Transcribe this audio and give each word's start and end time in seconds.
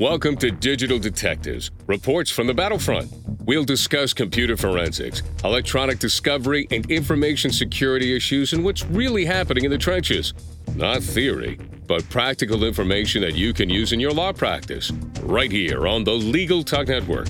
Welcome 0.00 0.38
to 0.38 0.50
Digital 0.50 0.98
Detectives, 0.98 1.70
reports 1.86 2.30
from 2.30 2.46
the 2.46 2.54
battlefront. 2.54 3.12
We'll 3.44 3.66
discuss 3.66 4.14
computer 4.14 4.56
forensics, 4.56 5.22
electronic 5.44 5.98
discovery, 5.98 6.66
and 6.70 6.90
information 6.90 7.50
security 7.52 8.16
issues 8.16 8.54
and 8.54 8.64
what's 8.64 8.82
really 8.86 9.26
happening 9.26 9.66
in 9.66 9.70
the 9.70 9.76
trenches. 9.76 10.32
Not 10.74 11.02
theory, 11.02 11.58
but 11.86 12.08
practical 12.08 12.64
information 12.64 13.20
that 13.20 13.34
you 13.34 13.52
can 13.52 13.68
use 13.68 13.92
in 13.92 14.00
your 14.00 14.12
law 14.12 14.32
practice. 14.32 14.90
Right 15.20 15.52
here 15.52 15.86
on 15.86 16.04
the 16.04 16.14
Legal 16.14 16.62
Talk 16.64 16.88
Network. 16.88 17.28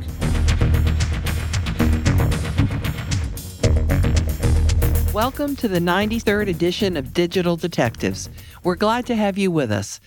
Welcome 5.12 5.56
to 5.56 5.66
the 5.66 5.80
93rd 5.80 6.48
edition 6.50 6.96
of 6.96 7.12
Digital 7.12 7.56
Detectives. 7.56 8.30
We're 8.62 8.76
glad 8.76 9.06
to 9.06 9.16
have 9.16 9.38
you 9.38 9.50
with 9.50 9.72
us. 9.72 9.98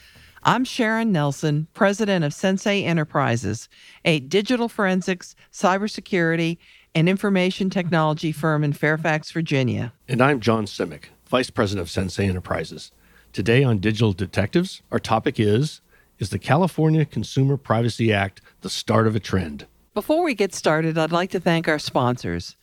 I'm 0.45 0.65
Sharon 0.65 1.13
Nelson, 1.13 1.67
president 1.73 2.25
of 2.25 2.33
Sensei 2.33 2.83
Enterprises, 2.83 3.69
a 4.03 4.19
digital 4.19 4.67
forensics, 4.67 5.37
cybersecurity, 5.53 6.57
and 6.93 7.07
information 7.07 7.69
technology 7.69 8.33
firm 8.33 8.61
in 8.61 8.73
Fairfax, 8.73 9.31
Virginia. 9.31 9.93
And 10.05 10.21
I'm 10.21 10.41
John 10.41 10.65
Simek, 10.65 11.05
vice 11.29 11.49
president 11.49 11.83
of 11.83 11.89
Sensei 11.89 12.27
Enterprises. 12.27 12.91
Today 13.31 13.63
on 13.63 13.79
Digital 13.79 14.11
Detectives, 14.11 14.81
our 14.91 14.99
topic 14.99 15.39
is 15.39 15.79
Is 16.19 16.29
the 16.29 16.39
California 16.39 17.05
Consumer 17.05 17.55
Privacy 17.55 18.11
Act 18.11 18.41
the 18.59 18.69
start 18.69 19.07
of 19.07 19.15
a 19.15 19.21
trend? 19.21 19.65
Before 19.93 20.25
we 20.25 20.35
get 20.35 20.53
started, 20.53 20.97
I'd 20.97 21.13
like 21.13 21.29
to 21.31 21.39
thank 21.39 21.69
our 21.69 21.79
sponsors. 21.79 22.57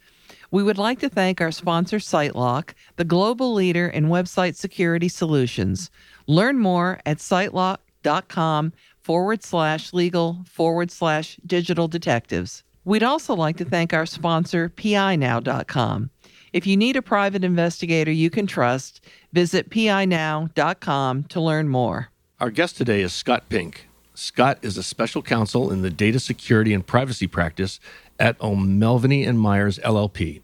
We 0.51 0.63
would 0.63 0.79
like 0.79 0.99
to 1.01 1.09
thank 1.09 1.41
our 1.41 1.53
sponsor, 1.53 1.99
SiteLock, 1.99 2.75
the 2.97 3.05
global 3.05 3.55
leader 3.55 3.87
in 3.87 4.07
website 4.07 4.57
security 4.57 5.09
solutions. 5.09 5.91
Learn 6.27 6.59
more 6.59 7.01
at 7.07 7.19
sitelock.com 7.19 8.73
forward 9.01 9.43
slash 9.45 9.93
legal 9.93 10.39
forward 10.47 10.91
slash 10.91 11.37
digital 11.47 11.89
detectives. 11.89 12.65
We'd 12.85 13.03
also 13.03 13.35
like 13.35 13.57
to 13.59 13.65
thank 13.65 13.93
our 13.93 14.07
sponsor, 14.07 14.69
PINow.com. 14.69 16.11
If 16.53 16.67
you 16.67 16.77
need 16.77 16.97
a 16.97 17.03
private 17.03 17.45
investigator 17.45 18.11
you 18.11 18.31
can 18.31 18.47
trust, 18.47 19.05
visit 19.33 19.71
PINow.com 19.71 21.25
to 21.25 21.41
learn 21.41 21.69
more. 21.69 22.09
Our 22.41 22.51
guest 22.51 22.77
today 22.77 23.03
is 23.03 23.13
Scott 23.13 23.49
Pink. 23.49 23.90
Scott 24.23 24.59
is 24.61 24.77
a 24.77 24.83
special 24.83 25.23
counsel 25.23 25.73
in 25.73 25.81
the 25.81 25.89
data 25.89 26.21
security 26.21 26.75
and 26.75 26.87
privacy 26.87 27.27
practice 27.27 27.81
at 28.19 28.39
O'Melveny 28.43 29.27
and 29.27 29.41
Myers 29.41 29.79
LLP. 29.79 30.43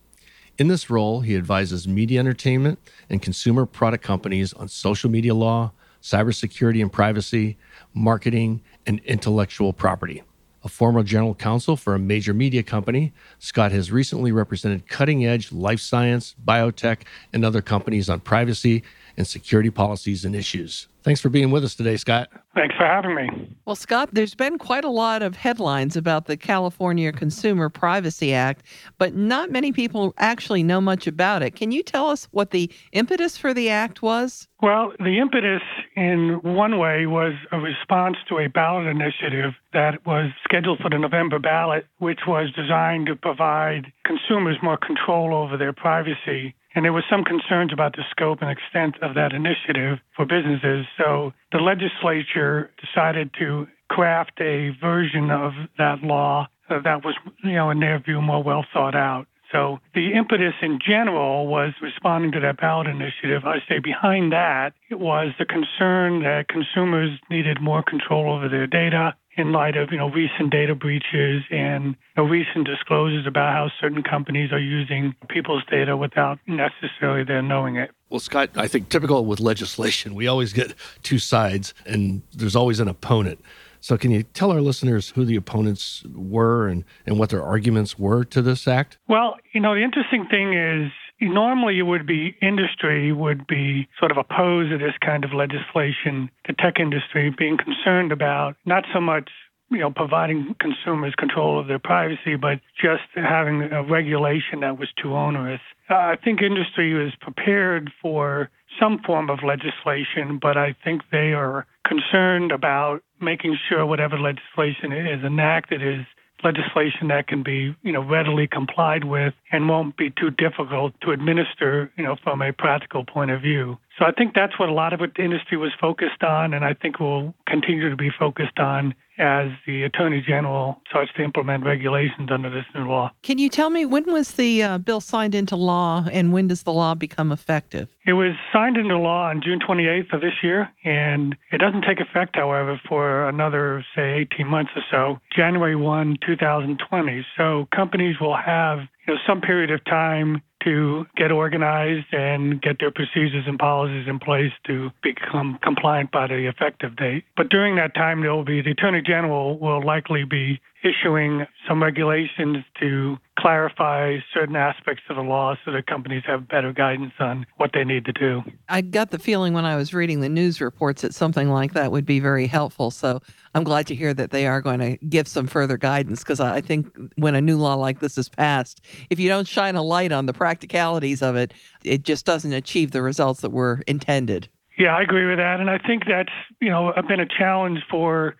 In 0.56 0.68
this 0.68 0.88
role, 0.88 1.20
he 1.20 1.36
advises 1.36 1.86
media 1.86 2.20
entertainment 2.20 2.78
and 3.10 3.20
consumer 3.20 3.66
product 3.66 4.02
companies 4.02 4.54
on 4.54 4.68
social 4.68 5.10
media 5.10 5.34
law, 5.34 5.72
cybersecurity 6.00 6.80
and 6.80 6.90
privacy, 6.90 7.58
marketing, 7.92 8.62
and 8.86 8.98
intellectual 9.04 9.74
property. 9.74 10.22
A 10.64 10.70
former 10.70 11.02
general 11.02 11.34
counsel 11.34 11.76
for 11.76 11.94
a 11.94 11.98
major 11.98 12.32
media 12.32 12.62
company, 12.62 13.12
Scott 13.38 13.72
has 13.72 13.92
recently 13.92 14.32
represented 14.32 14.88
cutting 14.88 15.26
edge 15.26 15.52
life 15.52 15.80
science, 15.80 16.34
biotech, 16.42 17.02
and 17.30 17.44
other 17.44 17.60
companies 17.60 18.08
on 18.08 18.20
privacy 18.20 18.82
and 19.18 19.26
security 19.26 19.68
policies 19.68 20.24
and 20.24 20.34
issues. 20.34 20.88
Thanks 21.06 21.20
for 21.20 21.28
being 21.28 21.52
with 21.52 21.62
us 21.62 21.76
today, 21.76 21.96
Scott. 21.98 22.30
Thanks 22.56 22.74
for 22.74 22.84
having 22.84 23.14
me. 23.14 23.56
Well, 23.64 23.76
Scott, 23.76 24.08
there's 24.10 24.34
been 24.34 24.58
quite 24.58 24.84
a 24.84 24.90
lot 24.90 25.22
of 25.22 25.36
headlines 25.36 25.96
about 25.96 26.26
the 26.26 26.36
California 26.36 27.12
Consumer 27.12 27.68
Privacy 27.68 28.34
Act, 28.34 28.66
but 28.98 29.14
not 29.14 29.52
many 29.52 29.70
people 29.70 30.14
actually 30.18 30.64
know 30.64 30.80
much 30.80 31.06
about 31.06 31.44
it. 31.44 31.54
Can 31.54 31.70
you 31.70 31.84
tell 31.84 32.08
us 32.08 32.26
what 32.32 32.50
the 32.50 32.68
impetus 32.90 33.36
for 33.36 33.54
the 33.54 33.70
act 33.70 34.02
was? 34.02 34.48
Well, 34.60 34.94
the 34.98 35.20
impetus 35.20 35.62
in 35.94 36.40
one 36.42 36.76
way 36.76 37.06
was 37.06 37.34
a 37.52 37.60
response 37.60 38.16
to 38.28 38.38
a 38.38 38.48
ballot 38.48 38.88
initiative 38.88 39.52
that 39.74 40.04
was 40.04 40.32
scheduled 40.42 40.80
for 40.80 40.90
the 40.90 40.98
November 40.98 41.38
ballot, 41.38 41.86
which 41.98 42.22
was 42.26 42.50
designed 42.50 43.06
to 43.06 43.14
provide 43.14 43.92
consumers 44.04 44.56
more 44.60 44.76
control 44.76 45.36
over 45.36 45.56
their 45.56 45.72
privacy 45.72 46.55
and 46.76 46.84
there 46.84 46.92
was 46.92 47.04
some 47.10 47.24
concerns 47.24 47.72
about 47.72 47.96
the 47.96 48.04
scope 48.10 48.42
and 48.42 48.50
extent 48.50 49.02
of 49.02 49.14
that 49.14 49.32
initiative 49.32 49.98
for 50.14 50.26
businesses. 50.26 50.84
So 50.98 51.32
the 51.50 51.58
legislature 51.58 52.70
decided 52.78 53.30
to 53.38 53.66
craft 53.88 54.38
a 54.40 54.70
version 54.78 55.30
of 55.30 55.52
that 55.78 56.02
law 56.02 56.48
uh, 56.68 56.80
that 56.84 57.02
was, 57.02 57.14
you 57.42 57.54
know, 57.54 57.70
in 57.70 57.80
their 57.80 57.98
view, 57.98 58.20
more 58.20 58.42
well 58.42 58.66
thought 58.72 58.94
out. 58.94 59.26
So 59.52 59.78
the 59.94 60.12
impetus 60.12 60.54
in 60.60 60.78
general 60.86 61.46
was 61.46 61.72
responding 61.80 62.32
to 62.32 62.40
that 62.40 62.60
ballot 62.60 62.88
initiative. 62.88 63.44
I 63.46 63.58
say 63.68 63.78
behind 63.78 64.32
that, 64.32 64.74
it 64.90 64.98
was 64.98 65.32
the 65.38 65.46
concern 65.46 66.24
that 66.24 66.48
consumers 66.48 67.18
needed 67.30 67.62
more 67.62 67.82
control 67.82 68.34
over 68.34 68.48
their 68.48 68.66
data 68.66 69.14
in 69.36 69.52
light 69.52 69.76
of 69.76 69.92
you 69.92 69.98
know 69.98 70.10
recent 70.10 70.50
data 70.50 70.74
breaches 70.74 71.42
and 71.50 71.84
you 71.84 71.94
know, 72.16 72.24
recent 72.24 72.66
disclosures 72.66 73.26
about 73.26 73.52
how 73.52 73.70
certain 73.80 74.02
companies 74.02 74.52
are 74.52 74.58
using 74.58 75.14
people's 75.28 75.62
data 75.70 75.96
without 75.96 76.38
necessarily 76.46 77.24
them 77.24 77.48
knowing 77.48 77.76
it. 77.76 77.90
Well, 78.10 78.20
Scott, 78.20 78.50
I 78.56 78.68
think 78.68 78.88
typical 78.88 79.24
with 79.24 79.40
legislation, 79.40 80.14
we 80.14 80.26
always 80.26 80.52
get 80.52 80.74
two 81.02 81.18
sides, 81.18 81.74
and 81.84 82.22
there's 82.32 82.56
always 82.56 82.80
an 82.80 82.88
opponent. 82.88 83.42
So, 83.80 83.96
can 83.96 84.10
you 84.10 84.22
tell 84.22 84.50
our 84.50 84.60
listeners 84.60 85.10
who 85.10 85.24
the 85.24 85.36
opponents 85.36 86.04
were 86.12 86.66
and, 86.68 86.84
and 87.04 87.18
what 87.18 87.30
their 87.30 87.42
arguments 87.42 87.98
were 87.98 88.24
to 88.24 88.42
this 88.42 88.66
act? 88.66 88.98
Well, 89.08 89.36
you 89.52 89.60
know, 89.60 89.74
the 89.74 89.82
interesting 89.82 90.26
thing 90.26 90.54
is 90.54 90.90
Normally, 91.20 91.78
it 91.78 91.82
would 91.82 92.06
be 92.06 92.36
industry 92.42 93.12
would 93.12 93.46
be 93.46 93.88
sort 93.98 94.10
of 94.10 94.18
opposed 94.18 94.70
to 94.70 94.78
this 94.78 94.94
kind 95.04 95.24
of 95.24 95.32
legislation. 95.32 96.30
The 96.46 96.54
tech 96.58 96.78
industry 96.78 97.34
being 97.36 97.56
concerned 97.56 98.12
about 98.12 98.56
not 98.66 98.84
so 98.92 99.00
much 99.00 99.30
you 99.70 99.78
know, 99.78 99.90
providing 99.90 100.54
consumers 100.60 101.14
control 101.16 101.58
of 101.58 101.66
their 101.66 101.78
privacy, 101.78 102.36
but 102.36 102.60
just 102.80 103.02
having 103.14 103.62
a 103.62 103.82
regulation 103.82 104.60
that 104.60 104.78
was 104.78 104.88
too 105.00 105.14
onerous. 105.14 105.60
Uh, 105.90 105.94
I 105.94 106.16
think 106.22 106.40
industry 106.40 106.92
is 107.04 107.12
prepared 107.20 107.90
for 108.00 108.48
some 108.80 109.00
form 109.04 109.30
of 109.30 109.40
legislation, 109.42 110.38
but 110.40 110.56
I 110.56 110.76
think 110.84 111.02
they 111.10 111.32
are 111.32 111.66
concerned 111.86 112.52
about 112.52 113.02
making 113.20 113.58
sure 113.68 113.86
whatever 113.86 114.18
legislation 114.18 114.92
is 114.92 115.24
enacted 115.24 115.82
is 115.82 116.04
legislation 116.44 117.08
that 117.08 117.26
can 117.26 117.42
be, 117.42 117.74
you 117.82 117.92
know, 117.92 118.02
readily 118.02 118.46
complied 118.46 119.04
with 119.04 119.34
and 119.52 119.68
won't 119.68 119.96
be 119.96 120.10
too 120.10 120.30
difficult 120.30 120.92
to 121.02 121.10
administer, 121.12 121.90
you 121.96 122.04
know, 122.04 122.16
from 122.22 122.42
a 122.42 122.52
practical 122.52 123.04
point 123.04 123.30
of 123.30 123.40
view. 123.40 123.78
So 123.98 124.04
I 124.04 124.12
think 124.12 124.34
that's 124.34 124.58
what 124.58 124.68
a 124.68 124.72
lot 124.72 124.92
of 124.92 125.00
the 125.00 125.22
industry 125.22 125.56
was 125.56 125.72
focused 125.80 126.22
on, 126.22 126.52
and 126.52 126.64
I 126.64 126.74
think 126.74 127.00
will 127.00 127.34
continue 127.46 127.88
to 127.88 127.96
be 127.96 128.10
focused 128.18 128.58
on 128.58 128.94
as 129.18 129.50
the 129.66 129.82
Attorney 129.82 130.22
General 130.26 130.80
starts 130.88 131.10
to 131.16 131.22
implement 131.22 131.64
regulations 131.64 132.30
under 132.30 132.50
this 132.50 132.64
new 132.74 132.88
law. 132.88 133.10
Can 133.22 133.38
you 133.38 133.48
tell 133.48 133.70
me 133.70 133.84
when 133.84 134.04
was 134.12 134.32
the 134.32 134.62
uh, 134.62 134.78
bill 134.78 135.00
signed 135.00 135.34
into 135.34 135.56
law 135.56 136.06
and 136.12 136.32
when 136.32 136.48
does 136.48 136.62
the 136.62 136.72
law 136.72 136.94
become 136.94 137.32
effective? 137.32 137.88
It 138.06 138.12
was 138.12 138.34
signed 138.52 138.76
into 138.76 138.96
law 138.96 139.28
on 139.28 139.42
June 139.42 139.58
28th 139.58 140.12
of 140.12 140.20
this 140.20 140.34
year, 140.42 140.68
and 140.84 141.34
it 141.50 141.58
doesn't 141.58 141.82
take 141.82 141.98
effect, 141.98 142.36
however, 142.36 142.80
for 142.88 143.28
another, 143.28 143.84
say, 143.96 144.26
18 144.32 144.46
months 144.46 144.70
or 144.76 144.82
so, 144.90 145.18
January 145.34 145.74
1, 145.74 146.18
2020. 146.24 147.26
So 147.36 147.66
companies 147.74 148.16
will 148.20 148.36
have 148.36 148.80
you 149.06 149.14
know, 149.14 149.20
some 149.26 149.40
period 149.40 149.70
of 149.70 149.84
time 149.84 150.40
to 150.66 151.06
get 151.16 151.30
organized 151.30 152.12
and 152.12 152.60
get 152.60 152.76
their 152.80 152.90
procedures 152.90 153.44
and 153.46 153.58
policies 153.58 154.06
in 154.08 154.18
place 154.18 154.52
to 154.66 154.90
become 155.02 155.58
compliant 155.62 156.10
by 156.10 156.26
the 156.26 156.48
effective 156.48 156.96
date. 156.96 157.24
But 157.36 157.48
during 157.48 157.76
that 157.76 157.94
time, 157.94 158.20
there 158.20 158.34
will 158.34 158.44
be 158.44 158.60
the 158.60 158.72
Attorney 158.72 159.00
General 159.00 159.58
will 159.58 159.84
likely 159.84 160.24
be 160.24 160.60
issuing 160.82 161.46
some 161.68 161.82
regulations 161.82 162.58
to 162.80 163.16
clarify 163.46 164.16
certain 164.34 164.56
aspects 164.56 165.04
of 165.08 165.14
the 165.14 165.22
law 165.22 165.54
so 165.64 165.70
that 165.70 165.86
companies 165.86 166.24
have 166.26 166.48
better 166.48 166.72
guidance 166.72 167.12
on 167.20 167.46
what 167.58 167.70
they 167.72 167.84
need 167.84 168.04
to 168.04 168.12
do. 168.12 168.42
I 168.68 168.80
got 168.80 169.12
the 169.12 169.20
feeling 169.20 169.52
when 169.52 169.64
I 169.64 169.76
was 169.76 169.94
reading 169.94 170.18
the 170.18 170.28
news 170.28 170.60
reports 170.60 171.02
that 171.02 171.14
something 171.14 171.48
like 171.48 171.72
that 171.74 171.92
would 171.92 172.04
be 172.04 172.18
very 172.18 172.48
helpful. 172.48 172.90
So 172.90 173.22
I'm 173.54 173.62
glad 173.62 173.86
to 173.86 173.94
hear 173.94 174.12
that 174.14 174.32
they 174.32 174.48
are 174.48 174.60
going 174.60 174.80
to 174.80 174.96
give 175.06 175.28
some 175.28 175.46
further 175.46 175.76
guidance 175.76 176.24
because 176.24 176.40
I 176.40 176.60
think 176.60 176.88
when 177.18 177.36
a 177.36 177.40
new 177.40 177.56
law 177.56 177.74
like 177.74 178.00
this 178.00 178.18
is 178.18 178.28
passed, 178.28 178.80
if 179.10 179.20
you 179.20 179.28
don't 179.28 179.46
shine 179.46 179.76
a 179.76 179.82
light 179.82 180.10
on 180.10 180.26
the 180.26 180.32
practicalities 180.32 181.22
of 181.22 181.36
it, 181.36 181.54
it 181.84 182.02
just 182.02 182.26
doesn't 182.26 182.52
achieve 182.52 182.90
the 182.90 183.00
results 183.00 183.42
that 183.42 183.50
were 183.50 183.84
intended. 183.86 184.48
Yeah, 184.76 184.96
I 184.96 185.02
agree 185.02 185.24
with 185.24 185.38
that. 185.38 185.60
And 185.60 185.70
I 185.70 185.78
think 185.78 186.02
that's, 186.08 186.32
you 186.60 186.68
know, 186.68 186.92
been 187.06 187.20
a 187.20 187.28
challenge 187.28 187.78
for 187.88 188.34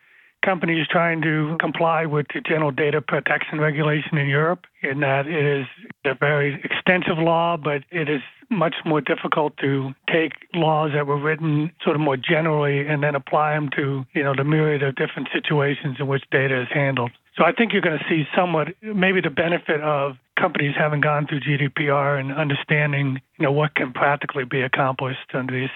companies 0.47 0.87
trying 0.89 1.21
to 1.23 1.57
comply 1.61 2.07
with 2.07 2.27
the 2.33 2.41
general 2.41 2.71
data 2.71 3.03
protection 3.03 3.61
regulation 3.61 4.17
in 4.17 4.29
Europe, 4.29 4.61
in 4.83 5.01
that 5.01 5.27
it 5.27 5.45
is 5.45 5.67
a 6.05 6.15
very 6.15 6.61
extensive 6.63 7.19
law, 7.19 7.57
but 7.57 7.83
it 7.91 8.09
is 8.09 8.23
much 8.49 8.77
more 8.85 9.01
difficult 9.01 9.57
to 9.59 9.91
take 10.09 10.33
laws 10.55 10.93
that 10.95 11.07
were 11.07 11.21
written 11.21 11.73
sort 11.83 11.97
of 11.97 12.01
more 12.01 12.17
generally 12.17 12.87
and 12.87 13.03
then 13.03 13.17
apply 13.17 13.55
them 13.55 13.69
to, 13.75 14.07
you 14.15 14.23
know, 14.23 14.35
the 14.37 14.45
myriad 14.45 14.85
of 14.85 14.95
different 14.95 15.29
situations 15.33 15.97
in 15.99 16.07
which 16.07 16.23
data 16.31 16.63
is 16.63 16.69
handled. 16.73 17.11
So 17.37 17.45
I 17.45 17.53
think 17.53 17.73
you're 17.73 17.83
going 17.83 17.99
to 17.99 18.05
see 18.09 18.25
somewhat, 18.35 18.69
maybe 18.81 19.21
the 19.21 19.31
benefit 19.31 19.81
of 19.81 20.17
companies 20.41 20.75
having 20.79 21.01
gone 21.01 21.27
through 21.27 21.41
GDPR 21.41 22.19
and 22.19 22.33
understanding, 22.33 23.21
you 23.39 23.45
know, 23.45 23.53
what 23.53 23.75
can 23.75 23.93
practically 23.93 24.45
be 24.45 24.63
accomplished 24.63 25.35
under 25.35 25.53
these 25.53 25.69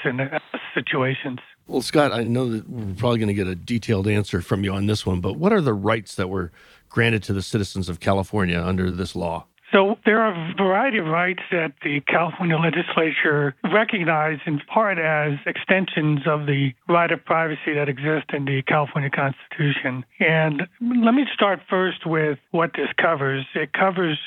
situations. 0.75 1.41
Well, 1.71 1.83
Scott, 1.83 2.13
I 2.13 2.25
know 2.25 2.51
that 2.51 2.69
we're 2.69 2.95
probably 2.97 3.19
going 3.19 3.29
to 3.29 3.35
get 3.35 3.47
a 3.47 3.55
detailed 3.55 4.09
answer 4.09 4.43
from 4.43 4.65
you 4.65 4.73
on 4.73 4.87
this 4.87 5.07
one, 5.07 5.21
but 5.21 5.35
what 5.35 5.53
are 5.53 5.61
the 5.61 5.73
rights 5.73 6.17
that 6.17 6.29
were 6.29 6.51
granted 6.89 7.23
to 7.25 7.33
the 7.33 7.43
citizens 7.43 7.89
of 7.89 8.01
California 8.01 8.61
under 8.61 8.91
this 8.91 9.15
law? 9.15 9.47
So 9.71 9.97
there 10.05 10.21
are 10.21 10.33
a 10.33 10.55
variety 10.57 10.99
of 10.99 11.07
rights 11.07 11.43
that 11.53 11.75
the 11.85 12.01
California 12.01 12.57
legislature 12.57 13.55
recognized 13.73 14.43
in 14.47 14.59
part 14.67 14.99
as 14.99 15.39
extensions 15.47 16.23
of 16.27 16.47
the 16.47 16.73
right 16.89 17.13
of 17.13 17.25
privacy 17.25 17.75
that 17.75 17.89
exists 17.89 18.31
in 18.33 18.47
the 18.47 18.63
California 18.63 19.11
Constitution. 19.11 20.05
And 20.19 20.63
let 20.81 21.15
me 21.15 21.25
start 21.33 21.61
first 21.71 22.05
with 22.05 22.41
what 22.51 22.73
this 22.75 22.89
covers. 23.01 23.47
It 23.55 23.73
covers 23.73 24.19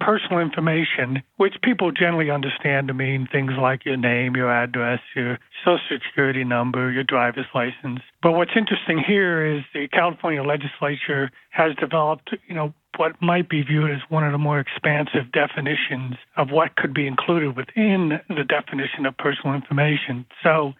personal 0.00 0.40
information, 0.40 1.22
which 1.36 1.54
people 1.62 1.92
generally 1.92 2.30
understand 2.30 2.88
to 2.88 2.94
mean 2.94 3.28
things 3.30 3.52
like 3.60 3.84
your 3.84 3.96
name, 3.96 4.36
your 4.36 4.50
address, 4.50 5.00
your 5.14 5.38
social 5.64 5.98
security 6.06 6.44
number, 6.44 6.90
your 6.90 7.04
driver's 7.04 7.46
license. 7.54 8.00
But 8.22 8.32
what's 8.32 8.56
interesting 8.56 8.98
here 8.98 9.44
is 9.44 9.62
the 9.72 9.88
California 9.88 10.42
legislature 10.42 11.30
has 11.50 11.74
developed, 11.76 12.30
you 12.48 12.54
know, 12.54 12.74
what 12.96 13.20
might 13.22 13.48
be 13.48 13.62
viewed 13.62 13.90
as 13.90 14.00
one 14.08 14.24
of 14.24 14.32
the 14.32 14.38
more 14.38 14.58
expansive 14.58 15.30
definitions 15.32 16.14
of 16.36 16.50
what 16.50 16.74
could 16.76 16.92
be 16.92 17.06
included 17.06 17.56
within 17.56 18.20
the 18.28 18.44
definition 18.44 19.06
of 19.06 19.16
personal 19.16 19.54
information. 19.54 20.26
So, 20.42 20.72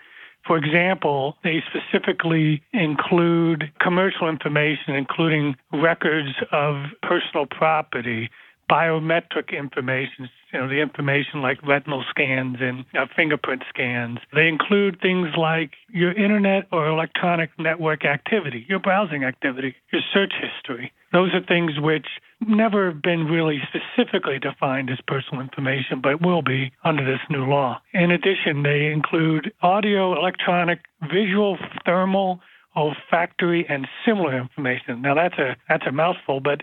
for 0.47 0.57
example, 0.57 1.37
they 1.45 1.63
specifically 1.69 2.63
include 2.73 3.71
commercial 3.81 4.29
information, 4.29 4.95
including 4.95 5.57
records 5.73 6.31
of 6.51 6.87
personal 7.03 7.47
property, 7.47 8.31
biometric 8.71 9.57
information, 9.57 10.29
you 10.53 10.61
know, 10.61 10.69
the 10.69 10.81
information 10.81 11.43
like 11.43 11.59
retinal 11.67 12.05
scans 12.11 12.57
and 12.61 12.85
uh, 12.99 13.07
fingerprint 13.17 13.63
scans. 13.69 14.19
They 14.35 14.49
include 14.49 15.01
things 15.01 15.29
like 15.37 15.73
your 15.89 16.13
internet 16.13 16.67
or 16.73 16.87
electronic 16.89 17.51
network 17.59 18.05
activity, 18.05 18.67
your 18.69 18.79
browsing 18.79 19.25
activity, 19.25 19.75
your 19.93 20.03
search 20.13 20.33
history. 20.41 20.93
Those 21.13 21.31
are 21.35 21.45
things 21.45 21.73
which 21.81 22.07
never 22.47 22.91
have 22.91 23.03
been 23.03 23.25
really 23.25 23.61
specifically 23.69 24.39
defined 24.39 24.91
as 24.91 24.99
personal 25.07 25.41
information, 25.43 26.01
but 26.03 26.21
will 26.21 26.43
be 26.43 26.73
under 26.85 27.05
this 27.05 27.21
new 27.31 27.47
law. 27.47 27.81
In 27.95 28.11
addition, 28.11 28.63
they 28.63 28.87
include 28.93 29.53
audio, 29.63 30.15
electronic, 30.19 30.81
visual, 31.11 31.57
thermal, 31.87 32.41
olfactory, 32.77 33.67
and 33.69 33.89
similar 34.07 34.39
information. 34.39 35.03
Now 35.03 35.15
that's 35.15 35.39
a 35.39 35.57
that's 35.69 35.87
a 35.87 35.93
mouthful, 35.93 36.41
but 36.41 36.63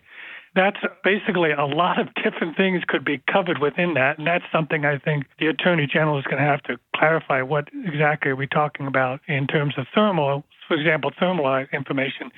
that's 0.56 0.80
basically 1.04 1.52
a 1.52 1.66
lot 1.66 2.00
of 2.00 2.07
different 2.24 2.56
things 2.56 2.84
could 2.88 3.04
be 3.04 3.22
covered 3.31 3.60
within 3.60 3.94
that. 3.96 4.18
And 4.18 4.25
that's 4.25 4.46
something 4.52 4.86
I 4.86 4.98
think 4.98 5.25
the 5.40 5.48
Attorney 5.48 5.88
General 5.92 6.18
is 6.18 6.25
going 6.25 6.42
to 6.42 6.48
have 6.48 6.63
to 6.63 6.78
clarify 6.96 7.42
what 7.42 7.68
exactly 7.86 8.31
are 8.31 8.36
we 8.36 8.48
talking 8.48 8.88
about 8.88 9.19
in 9.28 9.48
terms 9.48 9.75
of 9.78 9.86
thermal, 9.94 10.44
for 10.68 10.78
example, 10.78 11.12
thermal 11.19 11.66
information. 11.74 12.31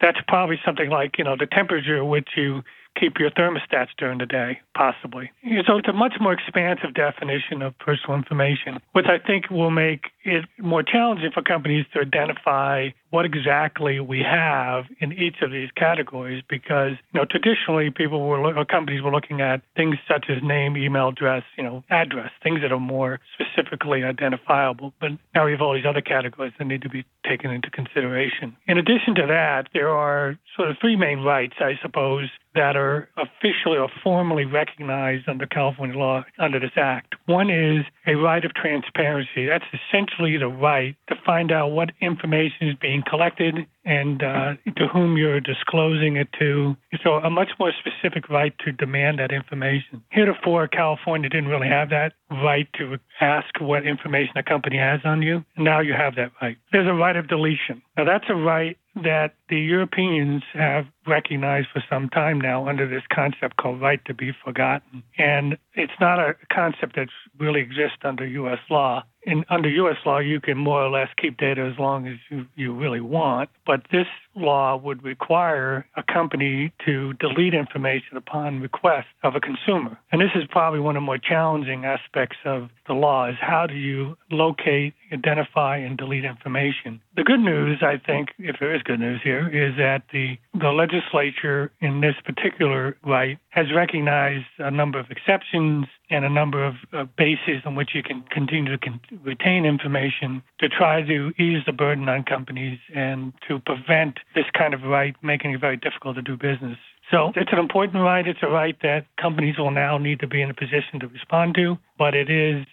That's 0.00 0.18
probably 0.28 0.60
something 0.64 0.90
like, 0.90 1.18
you 1.18 1.24
know, 1.24 1.36
the 1.38 1.46
temperature 1.46 1.98
at 1.98 2.06
which 2.06 2.28
you 2.36 2.62
keep 2.98 3.18
your 3.18 3.30
thermostats 3.30 3.88
during 3.98 4.18
the 4.18 4.26
day, 4.26 4.60
possibly. 4.74 5.30
So 5.66 5.76
it's 5.76 5.88
a 5.88 5.92
much 5.92 6.14
more 6.20 6.32
expansive 6.32 6.94
definition 6.94 7.62
of 7.62 7.78
personal 7.78 8.16
information, 8.16 8.78
which 8.92 9.06
I 9.06 9.18
think 9.18 9.50
will 9.50 9.70
make 9.70 10.04
it 10.26 10.44
more 10.58 10.82
challenging 10.82 11.30
for 11.32 11.42
companies 11.42 11.86
to 11.94 12.00
identify 12.00 12.88
what 13.10 13.24
exactly 13.24 14.00
we 14.00 14.20
have 14.20 14.84
in 15.00 15.12
each 15.12 15.36
of 15.42 15.50
these 15.50 15.70
categories 15.76 16.42
because 16.48 16.92
you 17.12 17.20
know 17.20 17.24
traditionally 17.24 17.90
people 17.90 18.26
were 18.26 18.56
or 18.56 18.64
companies 18.64 19.02
were 19.02 19.10
looking 19.10 19.40
at 19.40 19.62
things 19.76 19.96
such 20.08 20.26
as 20.28 20.42
name, 20.42 20.76
email 20.76 21.08
address, 21.08 21.42
you 21.56 21.64
know, 21.64 21.84
address, 21.90 22.30
things 22.42 22.60
that 22.62 22.72
are 22.72 22.80
more 22.80 23.20
specifically 23.34 24.02
identifiable. 24.02 24.92
But 25.00 25.12
now 25.34 25.46
we 25.46 25.52
have 25.52 25.60
all 25.60 25.74
these 25.74 25.86
other 25.86 26.00
categories 26.00 26.52
that 26.58 26.66
need 26.66 26.82
to 26.82 26.88
be 26.88 27.04
taken 27.26 27.50
into 27.50 27.70
consideration. 27.70 28.56
In 28.66 28.78
addition 28.78 29.14
to 29.16 29.26
that, 29.26 29.68
there 29.72 29.90
are 29.90 30.38
sort 30.56 30.70
of 30.70 30.76
three 30.80 30.96
main 30.96 31.20
rights, 31.20 31.54
I 31.60 31.72
suppose, 31.82 32.28
that 32.54 32.76
are 32.76 33.08
officially 33.16 33.76
or 33.78 33.88
formally 34.02 34.44
recognized 34.44 35.28
under 35.28 35.46
California 35.46 35.96
law 35.96 36.24
under 36.38 36.58
this 36.58 36.76
act. 36.76 37.14
One 37.26 37.50
is 37.50 37.84
a 38.06 38.14
right 38.14 38.44
of 38.44 38.54
transparency. 38.54 39.46
That's 39.46 39.64
essentially 39.72 40.15
the 40.18 40.48
right 40.48 40.96
to 41.08 41.14
find 41.24 41.52
out 41.52 41.68
what 41.68 41.90
information 42.00 42.68
is 42.68 42.74
being 42.80 43.02
collected 43.08 43.66
and 43.84 44.22
uh, 44.22 44.54
to 44.76 44.88
whom 44.92 45.16
you're 45.16 45.40
disclosing 45.40 46.16
it 46.16 46.28
to. 46.38 46.76
So, 47.04 47.14
a 47.14 47.30
much 47.30 47.50
more 47.58 47.72
specific 47.78 48.28
right 48.28 48.52
to 48.64 48.72
demand 48.72 49.20
that 49.20 49.32
information. 49.32 50.02
Heretofore, 50.10 50.68
California 50.68 51.28
didn't 51.28 51.48
really 51.48 51.68
have 51.68 51.90
that 51.90 52.14
right 52.30 52.68
to 52.74 52.98
ask 53.20 53.60
what 53.60 53.86
information 53.86 54.36
a 54.36 54.42
company 54.42 54.78
has 54.78 55.00
on 55.04 55.22
you. 55.22 55.44
Now 55.56 55.80
you 55.80 55.92
have 55.92 56.16
that 56.16 56.32
right. 56.42 56.56
There's 56.72 56.88
a 56.88 56.94
right 56.94 57.16
of 57.16 57.28
deletion. 57.28 57.82
Now, 57.96 58.04
that's 58.04 58.24
a 58.28 58.34
right 58.34 58.76
that 58.96 59.34
the 59.48 59.58
Europeans 59.58 60.42
have 60.54 60.86
recognized 61.06 61.68
for 61.72 61.84
some 61.88 62.08
time 62.08 62.40
now 62.40 62.66
under 62.66 62.88
this 62.88 63.02
concept 63.14 63.56
called 63.58 63.80
right 63.80 64.02
to 64.06 64.14
be 64.14 64.32
forgotten. 64.44 65.02
And 65.18 65.58
it's 65.74 65.92
not 66.00 66.18
a 66.18 66.34
concept 66.52 66.96
that 66.96 67.08
really 67.38 67.60
exists 67.60 67.98
under 68.02 68.26
U.S. 68.26 68.58
law 68.70 69.04
in 69.26 69.44
under 69.50 69.68
U.S. 69.68 69.96
law, 70.06 70.18
you 70.18 70.40
can 70.40 70.56
more 70.56 70.82
or 70.82 70.88
less 70.88 71.08
keep 71.20 71.36
data 71.36 71.68
as 71.70 71.78
long 71.78 72.06
as 72.06 72.16
you, 72.30 72.46
you 72.54 72.72
really 72.72 73.00
want. 73.00 73.50
But 73.66 73.82
this 73.90 74.06
law 74.36 74.76
would 74.76 75.02
require 75.02 75.86
a 75.96 76.02
company 76.02 76.72
to 76.84 77.12
delete 77.14 77.54
information 77.54 78.16
upon 78.16 78.60
request 78.60 79.08
of 79.22 79.34
a 79.34 79.40
consumer. 79.40 79.98
And 80.12 80.20
this 80.20 80.30
is 80.34 80.44
probably 80.48 80.80
one 80.80 80.96
of 80.96 81.02
the 81.02 81.06
more 81.06 81.18
challenging 81.18 81.84
aspects 81.84 82.36
of 82.44 82.68
the 82.86 82.94
law 82.94 83.28
is 83.28 83.36
how 83.40 83.66
do 83.66 83.74
you 83.74 84.16
locate, 84.30 84.94
identify, 85.12 85.76
and 85.78 85.98
delete 85.98 86.24
information. 86.24 87.00
The 87.16 87.24
good 87.24 87.40
news, 87.40 87.82
I 87.82 87.96
think, 88.04 88.28
if 88.38 88.56
there 88.60 88.74
is 88.74 88.82
good 88.82 89.00
news 89.00 89.20
here, 89.24 89.48
is 89.48 89.76
that 89.76 90.02
the, 90.12 90.38
the 90.54 90.70
legislature 90.70 91.72
in 91.80 92.00
this 92.00 92.14
particular 92.24 92.96
right 93.04 93.38
has 93.48 93.66
recognized 93.74 94.46
a 94.58 94.70
number 94.70 94.98
of 94.98 95.10
exceptions 95.10 95.86
and 96.10 96.24
a 96.24 96.30
number 96.30 96.64
of 96.64 96.74
uh, 96.92 97.04
bases 97.16 97.62
on 97.64 97.74
which 97.74 97.90
you 97.94 98.02
can 98.02 98.22
continue 98.30 98.70
to 98.70 98.78
con- 98.78 99.00
retain 99.24 99.64
information 99.64 100.42
to 100.60 100.68
try 100.68 101.02
to 101.02 101.32
ease 101.38 101.62
the 101.66 101.72
burden 101.72 102.08
on 102.08 102.22
companies 102.22 102.78
and 102.94 103.32
to 103.48 103.58
prevent 103.60 104.18
this 104.34 104.44
kind 104.56 104.74
of 104.74 104.82
right 104.82 105.16
making 105.22 105.52
it 105.52 105.60
very 105.60 105.76
difficult 105.76 106.16
to 106.16 106.22
do 106.22 106.36
business. 106.36 106.78
So 107.10 107.32
it's 107.36 107.52
an 107.52 107.58
important 107.58 108.02
right. 108.02 108.26
It's 108.26 108.40
a 108.42 108.48
right 108.48 108.76
that 108.82 109.06
companies 109.20 109.58
will 109.58 109.70
now 109.70 109.98
need 109.98 110.20
to 110.20 110.26
be 110.26 110.42
in 110.42 110.50
a 110.50 110.54
position 110.54 111.00
to 111.00 111.08
respond 111.08 111.54
to, 111.54 111.78
but 111.98 112.14
it 112.14 112.28
is 112.30 112.66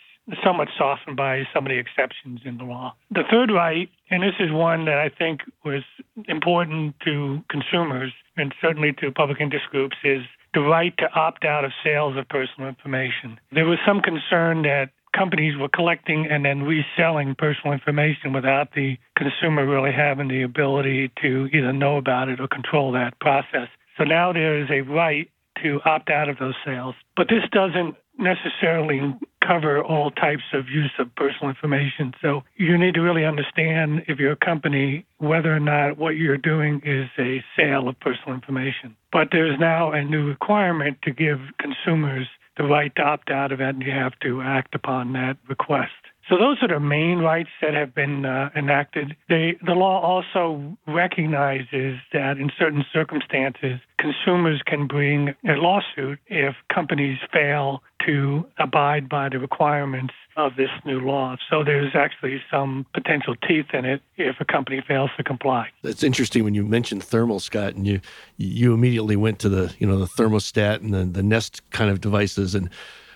somewhat 0.44 0.70
softened 0.78 1.18
by 1.18 1.44
some 1.54 1.66
of 1.66 1.70
the 1.70 1.78
exceptions 1.78 2.42
in 2.46 2.58
the 2.58 2.64
law. 2.64 2.96
The 3.12 3.24
third 3.30 3.52
right, 3.52 3.90
and 4.10 4.24
this 4.24 4.36
is 4.40 4.52
one 4.52 4.86
that 4.86 4.98
I 4.98 5.10
think 5.10 5.42
was 5.66 5.84
important 6.28 6.96
to 7.06 7.44
consumers 7.50 8.14
and 8.38 8.54
certainly 8.62 8.94
to 8.94 9.12
public 9.12 9.42
interest 9.42 9.66
groups, 9.70 9.98
is 10.04 10.22
the 10.54 10.62
right 10.62 10.96
to 10.98 11.10
opt 11.14 11.46
out 11.46 11.66
of 11.66 11.72
sales 11.84 12.18
of 12.18 12.28
personal 12.30 12.70
information. 12.70 13.40
There 13.52 13.66
was 13.66 13.80
some 13.86 14.02
concern 14.02 14.64
that 14.64 14.90
companies 15.16 15.58
were 15.58 15.70
collecting 15.70 16.28
and 16.30 16.44
then 16.44 16.64
reselling 16.64 17.36
personal 17.38 17.74
information 17.74 18.34
without 18.34 18.74
the 18.74 18.98
consumer 19.16 19.66
really 19.66 19.92
having 19.92 20.28
the 20.28 20.42
ability 20.42 21.12
to 21.22 21.48
either 21.54 21.72
know 21.72 21.98
about 21.98 22.30
it 22.30 22.40
or 22.40 22.48
control 22.48 22.92
that 22.94 23.20
process. 23.20 23.68
So 23.98 24.04
now 24.04 24.34
there 24.34 24.62
is 24.62 24.70
a 24.72 24.82
right 24.82 25.30
to 25.62 25.80
opt 25.86 26.10
out 26.10 26.30
of 26.30 26.38
those 26.40 26.56
sales. 26.66 26.96
But 27.16 27.28
this 27.30 27.44
doesn't 27.52 27.96
necessarily 28.18 29.16
cover 29.46 29.84
all 29.84 30.12
types 30.12 30.44
of 30.54 30.70
use 30.70 30.92
of 31.00 31.14
personal 31.16 31.50
information. 31.50 32.14
So 32.22 32.44
you 32.56 32.78
need 32.78 32.94
to 32.94 33.02
really 33.02 33.26
understand 33.26 34.04
if 34.08 34.20
you're 34.20 34.34
a 34.34 34.38
company 34.38 35.06
whether 35.18 35.54
or 35.54 35.60
not 35.60 35.98
what 35.98 36.12
you're 36.12 36.38
doing 36.38 36.82
is 36.86 37.10
a 37.20 37.44
sale 37.58 37.90
of 37.90 38.00
personal 38.00 38.34
information. 38.34 38.96
But 39.12 39.30
there's 39.32 39.60
now 39.60 39.92
a 39.92 40.04
new 40.04 40.28
requirement 40.28 40.98
to 41.04 41.12
give 41.12 41.40
consumers 41.60 42.28
the 42.58 42.64
right 42.64 42.96
to 42.96 43.02
opt 43.02 43.32
out 43.32 43.52
of 43.52 43.62
it, 43.62 43.70
and 43.70 43.82
you 43.82 43.92
have 43.92 44.14
to 44.22 44.42
act 44.42 44.76
upon 44.76 45.14
that 45.14 45.38
request. 45.50 45.92
So 46.30 46.38
those 46.38 46.58
are 46.62 46.70
the 46.70 46.80
main 46.80 47.20
rights 47.20 47.50
that 47.62 47.74
have 47.74 47.94
been 47.94 48.26
uh, 48.26 48.50
enacted. 48.56 49.16
They, 49.28 49.58
the 49.66 49.74
law 49.74 50.02
also 50.02 50.78
recognizes 50.88 52.00
that 52.14 52.38
in 52.38 52.50
certain 52.58 52.86
circumstances, 52.94 53.80
consumers 54.00 54.62
can 54.66 54.88
bring 54.88 55.30
a 55.46 55.54
lawsuit 55.54 56.20
if 56.28 56.56
companies 56.74 57.18
fail 57.32 57.84
to 58.06 58.46
abide 58.58 59.10
by 59.10 59.30
the 59.30 59.40
requirements 59.40 60.14
of 60.36 60.56
this 60.56 60.70
new 60.86 61.00
law. 61.00 61.36
So 61.50 61.64
there's 61.64 61.94
actually 61.94 62.42
some 62.50 62.86
potential 62.94 63.36
teeth 63.48 63.68
in 63.74 63.86
it 63.86 64.02
if 64.18 64.38
a 64.40 64.46
company 64.46 64.82
fails 64.86 65.12
to 65.18 65.24
comply. 65.24 65.70
That's 65.84 66.04
interesting 66.04 66.44
when 66.44 66.56
you 66.56 66.66
mentioned 66.66 67.04
thermal, 67.04 67.40
Scott, 67.40 67.76
and 67.76 67.86
you 67.86 68.02
you 68.38 68.74
immediately 68.74 69.16
went 69.16 69.40
to 69.40 69.50
the 69.50 69.74
you 69.78 69.88
know 69.88 69.98
the 69.98 70.08
thermostat 70.08 70.82
and 70.82 70.94
the, 70.94 71.06
the 71.06 71.24
Nest 71.24 71.62
kind 71.72 71.92
of 71.92 72.02
devices 72.02 72.56
and 72.56 72.70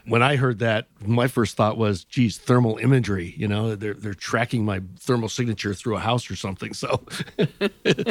when 0.07 0.23
I 0.23 0.37
heard 0.37 0.59
that, 0.59 0.87
my 1.05 1.27
first 1.27 1.57
thought 1.57 1.77
was, 1.77 2.03
geez, 2.03 2.37
thermal 2.37 2.77
imagery. 2.77 3.33
You 3.37 3.47
know, 3.47 3.75
they're 3.75 3.93
they're 3.93 4.13
tracking 4.13 4.65
my 4.65 4.81
thermal 4.99 5.29
signature 5.29 5.73
through 5.73 5.97
a 5.97 5.99
house 5.99 6.31
or 6.31 6.35
something. 6.35 6.73
So 6.73 7.03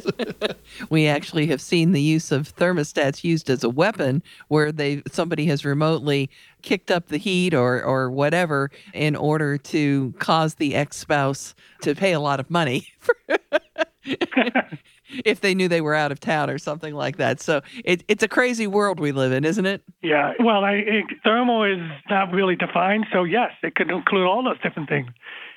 we 0.90 1.06
actually 1.06 1.46
have 1.46 1.60
seen 1.60 1.92
the 1.92 2.00
use 2.00 2.30
of 2.30 2.54
thermostats 2.56 3.24
used 3.24 3.48
as 3.48 3.64
a 3.64 3.70
weapon 3.70 4.22
where 4.48 4.72
they 4.72 5.02
somebody 5.10 5.46
has 5.46 5.64
remotely 5.64 6.30
kicked 6.62 6.90
up 6.90 7.08
the 7.08 7.18
heat 7.18 7.54
or 7.54 7.82
or 7.82 8.10
whatever 8.10 8.70
in 8.92 9.16
order 9.16 9.56
to 9.58 10.12
cause 10.18 10.54
the 10.56 10.74
ex-spouse 10.74 11.54
to 11.82 11.94
pay 11.94 12.12
a 12.12 12.20
lot 12.20 12.40
of 12.40 12.50
money 12.50 12.88
if 15.24 15.40
they 15.40 15.54
knew 15.54 15.68
they 15.68 15.80
were 15.80 15.94
out 15.94 16.12
of 16.12 16.20
town 16.20 16.50
or 16.50 16.58
something 16.58 16.94
like 16.94 17.16
that. 17.16 17.40
So 17.40 17.62
it, 17.84 18.04
it's 18.08 18.22
a 18.22 18.28
crazy 18.28 18.66
world 18.66 19.00
we 19.00 19.12
live 19.12 19.32
in, 19.32 19.44
isn't 19.44 19.66
it? 19.66 19.82
Yeah. 20.02 20.32
Well, 20.40 20.64
I, 20.64 20.74
it, 20.74 21.04
thermal 21.24 21.64
is 21.64 21.80
not 22.10 22.32
really 22.32 22.56
defined, 22.56 23.06
so 23.12 23.24
yes, 23.24 23.52
it 23.62 23.74
could 23.74 23.90
include 23.90 24.26
all 24.26 24.42
those 24.42 24.60
different 24.60 24.88
things. 24.88 25.08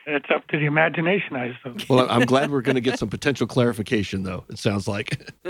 It's 0.05 0.29
up 0.33 0.47
to 0.47 0.57
the 0.57 0.65
imagination, 0.65 1.35
I 1.35 1.55
suppose. 1.61 1.85
Well, 1.89 2.07
I'm 2.09 2.25
glad 2.25 2.49
we're 2.49 2.61
going 2.61 2.75
to 2.75 2.81
get 2.81 2.97
some 2.97 3.09
potential 3.09 3.45
clarification, 3.45 4.23
though. 4.23 4.43
It 4.49 4.57
sounds 4.57 4.87
like. 4.87 5.31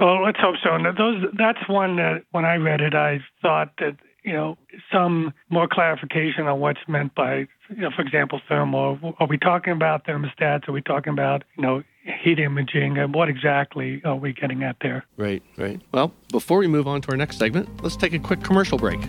well, 0.00 0.22
let's 0.22 0.38
hope 0.38 0.56
so. 0.62 0.74
And 0.74 0.84
those 0.96 1.24
that's 1.38 1.66
one 1.68 1.96
that 1.96 2.24
when 2.32 2.44
I 2.44 2.56
read 2.56 2.80
it, 2.80 2.94
I 2.94 3.20
thought 3.40 3.72
that 3.78 3.96
you 4.24 4.32
know 4.32 4.58
some 4.92 5.32
more 5.48 5.68
clarification 5.70 6.46
on 6.46 6.60
what's 6.60 6.80
meant 6.86 7.14
by, 7.14 7.46
you 7.70 7.76
know, 7.76 7.90
for 7.94 8.02
example, 8.02 8.40
thermal. 8.48 8.98
Are 9.18 9.26
we 9.26 9.38
talking 9.38 9.72
about 9.72 10.04
thermostats? 10.06 10.68
Are 10.68 10.72
we 10.72 10.82
talking 10.82 11.12
about 11.12 11.44
you 11.56 11.62
know 11.62 11.82
heat 12.22 12.38
imaging 12.38 12.98
and 12.98 13.14
what 13.14 13.28
exactly 13.28 14.02
are 14.04 14.16
we 14.16 14.32
getting 14.32 14.62
at 14.62 14.76
there? 14.80 15.04
Right, 15.16 15.42
right. 15.56 15.80
Well, 15.92 16.12
before 16.30 16.58
we 16.58 16.66
move 16.66 16.86
on 16.86 17.00
to 17.02 17.10
our 17.10 17.16
next 17.16 17.38
segment, 17.38 17.82
let's 17.82 17.96
take 17.96 18.12
a 18.12 18.18
quick 18.18 18.42
commercial 18.42 18.78
break. 18.78 19.00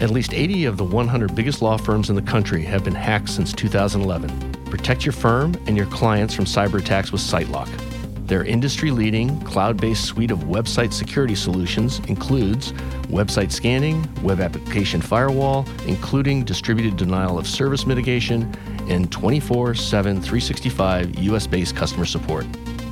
At 0.00 0.10
least 0.10 0.32
80 0.32 0.64
of 0.66 0.76
the 0.76 0.84
100 0.84 1.34
biggest 1.34 1.60
law 1.60 1.76
firms 1.76 2.08
in 2.08 2.14
the 2.14 2.22
country 2.22 2.62
have 2.62 2.84
been 2.84 2.94
hacked 2.94 3.30
since 3.30 3.52
2011. 3.52 4.52
Protect 4.66 5.04
your 5.04 5.12
firm 5.12 5.54
and 5.66 5.76
your 5.76 5.86
clients 5.86 6.34
from 6.34 6.44
cyber 6.44 6.78
attacks 6.78 7.10
with 7.10 7.20
SiteLock. 7.20 7.87
Their 8.28 8.44
industry 8.44 8.90
leading, 8.90 9.40
cloud 9.40 9.78
based 9.78 10.04
suite 10.04 10.30
of 10.30 10.40
website 10.40 10.92
security 10.92 11.34
solutions 11.34 11.98
includes 12.08 12.72
website 13.08 13.50
scanning, 13.50 14.06
web 14.22 14.38
application 14.40 15.00
firewall, 15.00 15.66
including 15.86 16.44
distributed 16.44 16.98
denial 16.98 17.38
of 17.38 17.46
service 17.46 17.86
mitigation, 17.86 18.54
and 18.90 19.10
24 19.10 19.74
7 19.74 20.20
365 20.20 21.18
US 21.20 21.46
based 21.46 21.74
customer 21.74 22.04
support. 22.04 22.46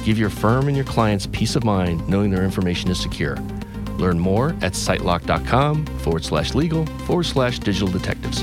Give 0.05 0.19
your 0.19 0.31
firm 0.31 0.69
and 0.69 0.76
your 0.76 0.87
clients 0.87 1.26
peace 1.26 1.55
of 1.55 1.64
mind 1.64 2.09
knowing 2.09 2.31
their 2.31 2.45
information 2.45 2.90
is 2.90 2.99
secure. 2.99 3.37
Learn 3.99 4.19
more 4.19 4.50
at 4.62 4.73
sitelock.com 4.73 5.85
forward 5.99 6.25
slash 6.25 6.55
legal 6.55 6.87
forward 7.05 7.25
slash 7.25 7.59
digital 7.59 7.88
detectives. 7.88 8.43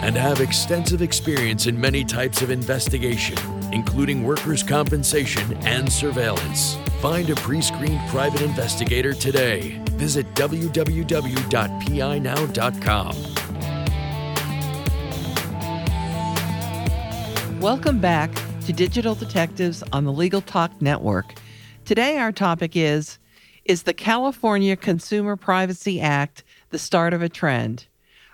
and 0.00 0.16
have 0.16 0.40
extensive 0.40 1.02
experience 1.02 1.66
in 1.66 1.80
many 1.80 2.04
types 2.04 2.40
of 2.42 2.50
investigation, 2.50 3.36
including 3.72 4.22
workers' 4.22 4.62
compensation 4.62 5.52
and 5.66 5.92
surveillance. 5.92 6.76
Find 7.00 7.28
a 7.30 7.34
pre 7.34 7.60
screened 7.60 8.00
private 8.08 8.42
investigator 8.42 9.12
today. 9.12 9.82
Visit 9.92 10.32
www.pinow.com. 10.34 11.18
Welcome 17.60 17.98
back 17.98 18.30
to 18.66 18.72
Digital 18.72 19.16
Detectives 19.16 19.82
on 19.92 20.04
the 20.04 20.12
Legal 20.12 20.40
Talk 20.40 20.70
Network. 20.80 21.34
Today, 21.84 22.18
our 22.18 22.30
topic 22.30 22.76
is 22.76 23.18
Is 23.64 23.82
the 23.82 23.94
California 23.94 24.76
Consumer 24.76 25.34
Privacy 25.34 26.00
Act 26.00 26.44
the 26.70 26.78
start 26.78 27.12
of 27.12 27.20
a 27.20 27.28
trend? 27.28 27.87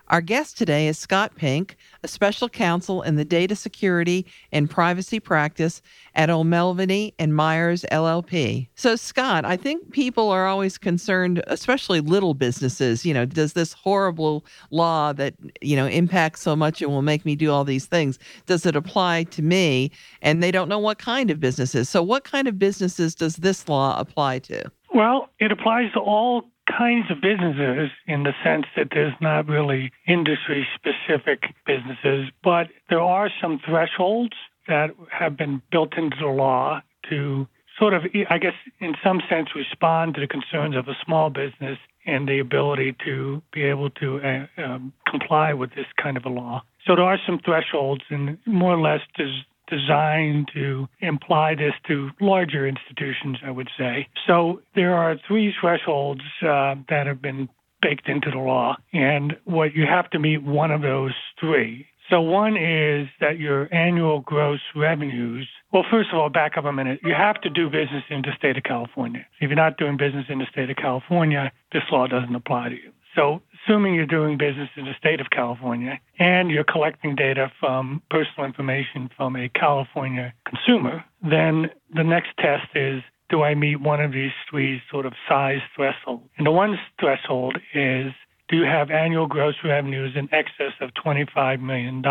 Our 0.09 0.21
guest 0.21 0.59
today 0.59 0.87
is 0.87 0.99
Scott 0.99 1.35
Pink, 1.35 1.77
a 2.03 2.09
special 2.09 2.51
counsel 2.51 3.01
in 3.01 3.17
the 3.17 3.25
data 3.25 3.57
security 3.57 4.27
and 4.53 4.69
privacy 4.69 5.19
practice 5.19 5.81
at 6.15 6.29
O'Melveny 6.29 7.15
and 7.19 7.35
Myers 7.35 7.87
LLP. 7.91 8.69
So, 8.75 8.97
Scott, 8.97 9.47
I 9.47 9.57
think 9.57 9.93
people 9.93 10.29
are 10.29 10.47
always 10.47 10.77
concerned, 10.77 11.43
especially 11.47 12.01
little 12.01 12.35
businesses. 12.35 13.07
You 13.07 13.15
know, 13.15 13.25
does 13.25 13.55
this 13.55 13.73
horrible 13.73 14.45
law 14.71 15.15
that, 15.15 15.35
you 15.63 15.75
know, 15.75 15.87
impacts 15.87 16.43
so 16.43 16.55
much 16.55 16.83
and 16.83 16.91
will 16.91 17.01
make 17.01 17.25
me 17.25 17.35
do 17.35 17.51
all 17.51 17.65
these 17.65 17.87
things, 17.87 18.19
does 18.45 18.67
it 18.67 18.77
apply 18.77 19.25
to 19.25 19.41
me? 19.41 19.91
And 20.21 20.43
they 20.43 20.51
don't 20.51 20.69
know 20.69 20.79
what 20.79 20.99
kind 20.99 21.31
of 21.31 21.41
businesses. 21.41 21.89
So, 21.89 22.03
what 22.03 22.25
kind 22.25 22.47
of 22.47 22.59
businesses 22.59 23.15
does 23.15 23.37
this 23.37 23.71
law 23.71 23.99
apply 23.99 24.41
to? 24.41 24.71
Well, 24.93 25.31
it 25.41 25.51
applies 25.51 25.93
to 25.95 25.99
all 25.99 26.45
kinds 26.67 27.11
of 27.11 27.21
businesses 27.21 27.91
in 28.07 28.23
the 28.23 28.33
sense 28.43 28.67
that 28.77 28.89
there's 28.93 29.15
not 29.21 29.49
really 29.49 29.93
industry 30.07 30.67
specific 30.75 31.55
businesses, 31.67 32.31
but 32.43 32.69
there 32.89 33.01
are 33.01 33.31
some 33.41 33.61
thresholds 33.67 34.35
that 34.69 34.91
have 35.11 35.37
been 35.37 35.61
built 35.71 35.97
into 35.97 36.17
the 36.21 36.27
law 36.27 36.81
to 37.11 37.47
sort 37.79 37.93
of, 37.93 38.05
I 38.31 38.39
guess, 38.39 38.55
in 38.81 38.95
some 39.03 39.21
sense, 39.29 39.49
respond 39.55 40.15
to 40.15 40.21
the 40.21 40.27
concerns 40.27 40.77
of 40.77 40.89
a 40.89 40.97
small 41.05 41.31
business 41.31 41.79
and 42.07 42.29
the 42.29 42.39
ability 42.39 42.95
to 43.05 43.43
be 43.53 43.63
able 43.63 43.91
to 43.91 44.21
uh, 44.21 44.63
um, 44.63 44.93
comply 45.09 45.53
with 45.53 45.71
this 45.75 45.87
kind 46.01 46.17
of 46.17 46.25
a 46.25 46.29
law. 46.29 46.63
So 46.87 46.95
there 46.95 47.05
are 47.05 47.19
some 47.27 47.41
thresholds, 47.45 48.05
and 48.11 48.39
more 48.47 48.75
or 48.75 48.81
less, 48.81 49.01
there's 49.17 49.45
designed 49.69 50.49
to 50.55 50.89
imply 51.01 51.55
this 51.55 51.75
to 51.89 52.11
larger 52.21 52.67
institutions, 52.67 53.39
I 53.45 53.51
would 53.51 53.69
say. 53.79 54.09
So 54.27 54.61
there 54.75 54.95
are 54.95 55.17
three 55.27 55.55
thresholds 55.61 56.23
uh, 56.43 56.77
that 56.89 57.07
have 57.07 57.23
been 57.23 57.49
baked 57.81 58.09
into 58.09 58.31
the 58.31 58.39
law, 58.39 58.77
and 58.93 59.37
what 59.45 59.75
you 59.75 59.85
have 59.87 60.09
to 60.11 60.19
meet 60.19 60.43
one 60.43 60.71
of 60.71 60.81
those 60.81 61.13
three. 61.39 61.87
So 62.11 62.21
one 62.21 62.57
is 62.57 63.09
that 63.21 63.39
your 63.39 63.73
annual 63.75 64.21
gross 64.21 64.61
revenues. 64.77 65.49
Well, 65.73 65.85
first 65.91 66.11
of 66.13 66.19
all, 66.19 66.29
back 66.29 66.57
up 66.57 66.65
a 66.65 66.73
minute. 66.73 67.01
You 67.03 67.15
have 67.15 67.41
to 67.43 67.51
do 67.51 67.71
business 67.71 68.05
in 68.11 68.23
the 68.23 68.33
state 68.37 68.57
of 68.57 68.63
California. 68.63 69.25
If 69.41 69.49
you're 69.49 69.57
not 69.57 69.79
doing 69.79 69.97
business 69.97 70.27
in 70.29 70.39
the 70.39 70.47
state 70.51 70.69
of 70.71 70.77
California, 70.77 71.51
this 71.73 71.83
law 71.91 72.07
doesn't 72.07 72.35
apply 72.35 72.71
to 72.71 72.75
you. 72.75 72.93
So 73.15 73.43
assuming 73.65 73.95
you're 73.95 74.07
doing 74.07 74.37
business 74.37 74.69
in 74.77 74.85
the 74.85 74.95
state 74.99 75.21
of 75.21 75.31
California 75.31 75.99
and 76.19 76.51
you're 76.51 76.65
collecting 76.65 77.15
data 77.15 77.51
from 77.61 78.03
personal 78.11 78.45
information 78.47 79.09
from 79.17 79.37
a 79.37 79.49
California 79.49 80.33
consumer, 80.47 81.05
then 81.23 81.71
the 81.95 82.05
next 82.05 82.31
test 82.39 82.69
is 82.75 83.03
do 83.31 83.43
I 83.43 83.55
meet 83.55 83.81
one 83.81 84.01
of 84.01 84.13
these 84.13 84.33
three 84.51 84.83
sort 84.91 85.07
of 85.07 85.15
size 85.29 85.61
thresholds? 85.75 86.25
And 86.37 86.47
the 86.47 86.53
one 86.53 86.79
threshold 87.01 87.59
is 87.75 88.13
do 88.49 88.57
you 88.59 88.65
have 88.65 88.91
annual 88.91 89.27
gross 89.27 89.55
revenues 89.65 90.13
in 90.15 90.29
excess 90.33 90.73
of 90.81 90.91
$25 91.05 91.61
million? 91.61 92.03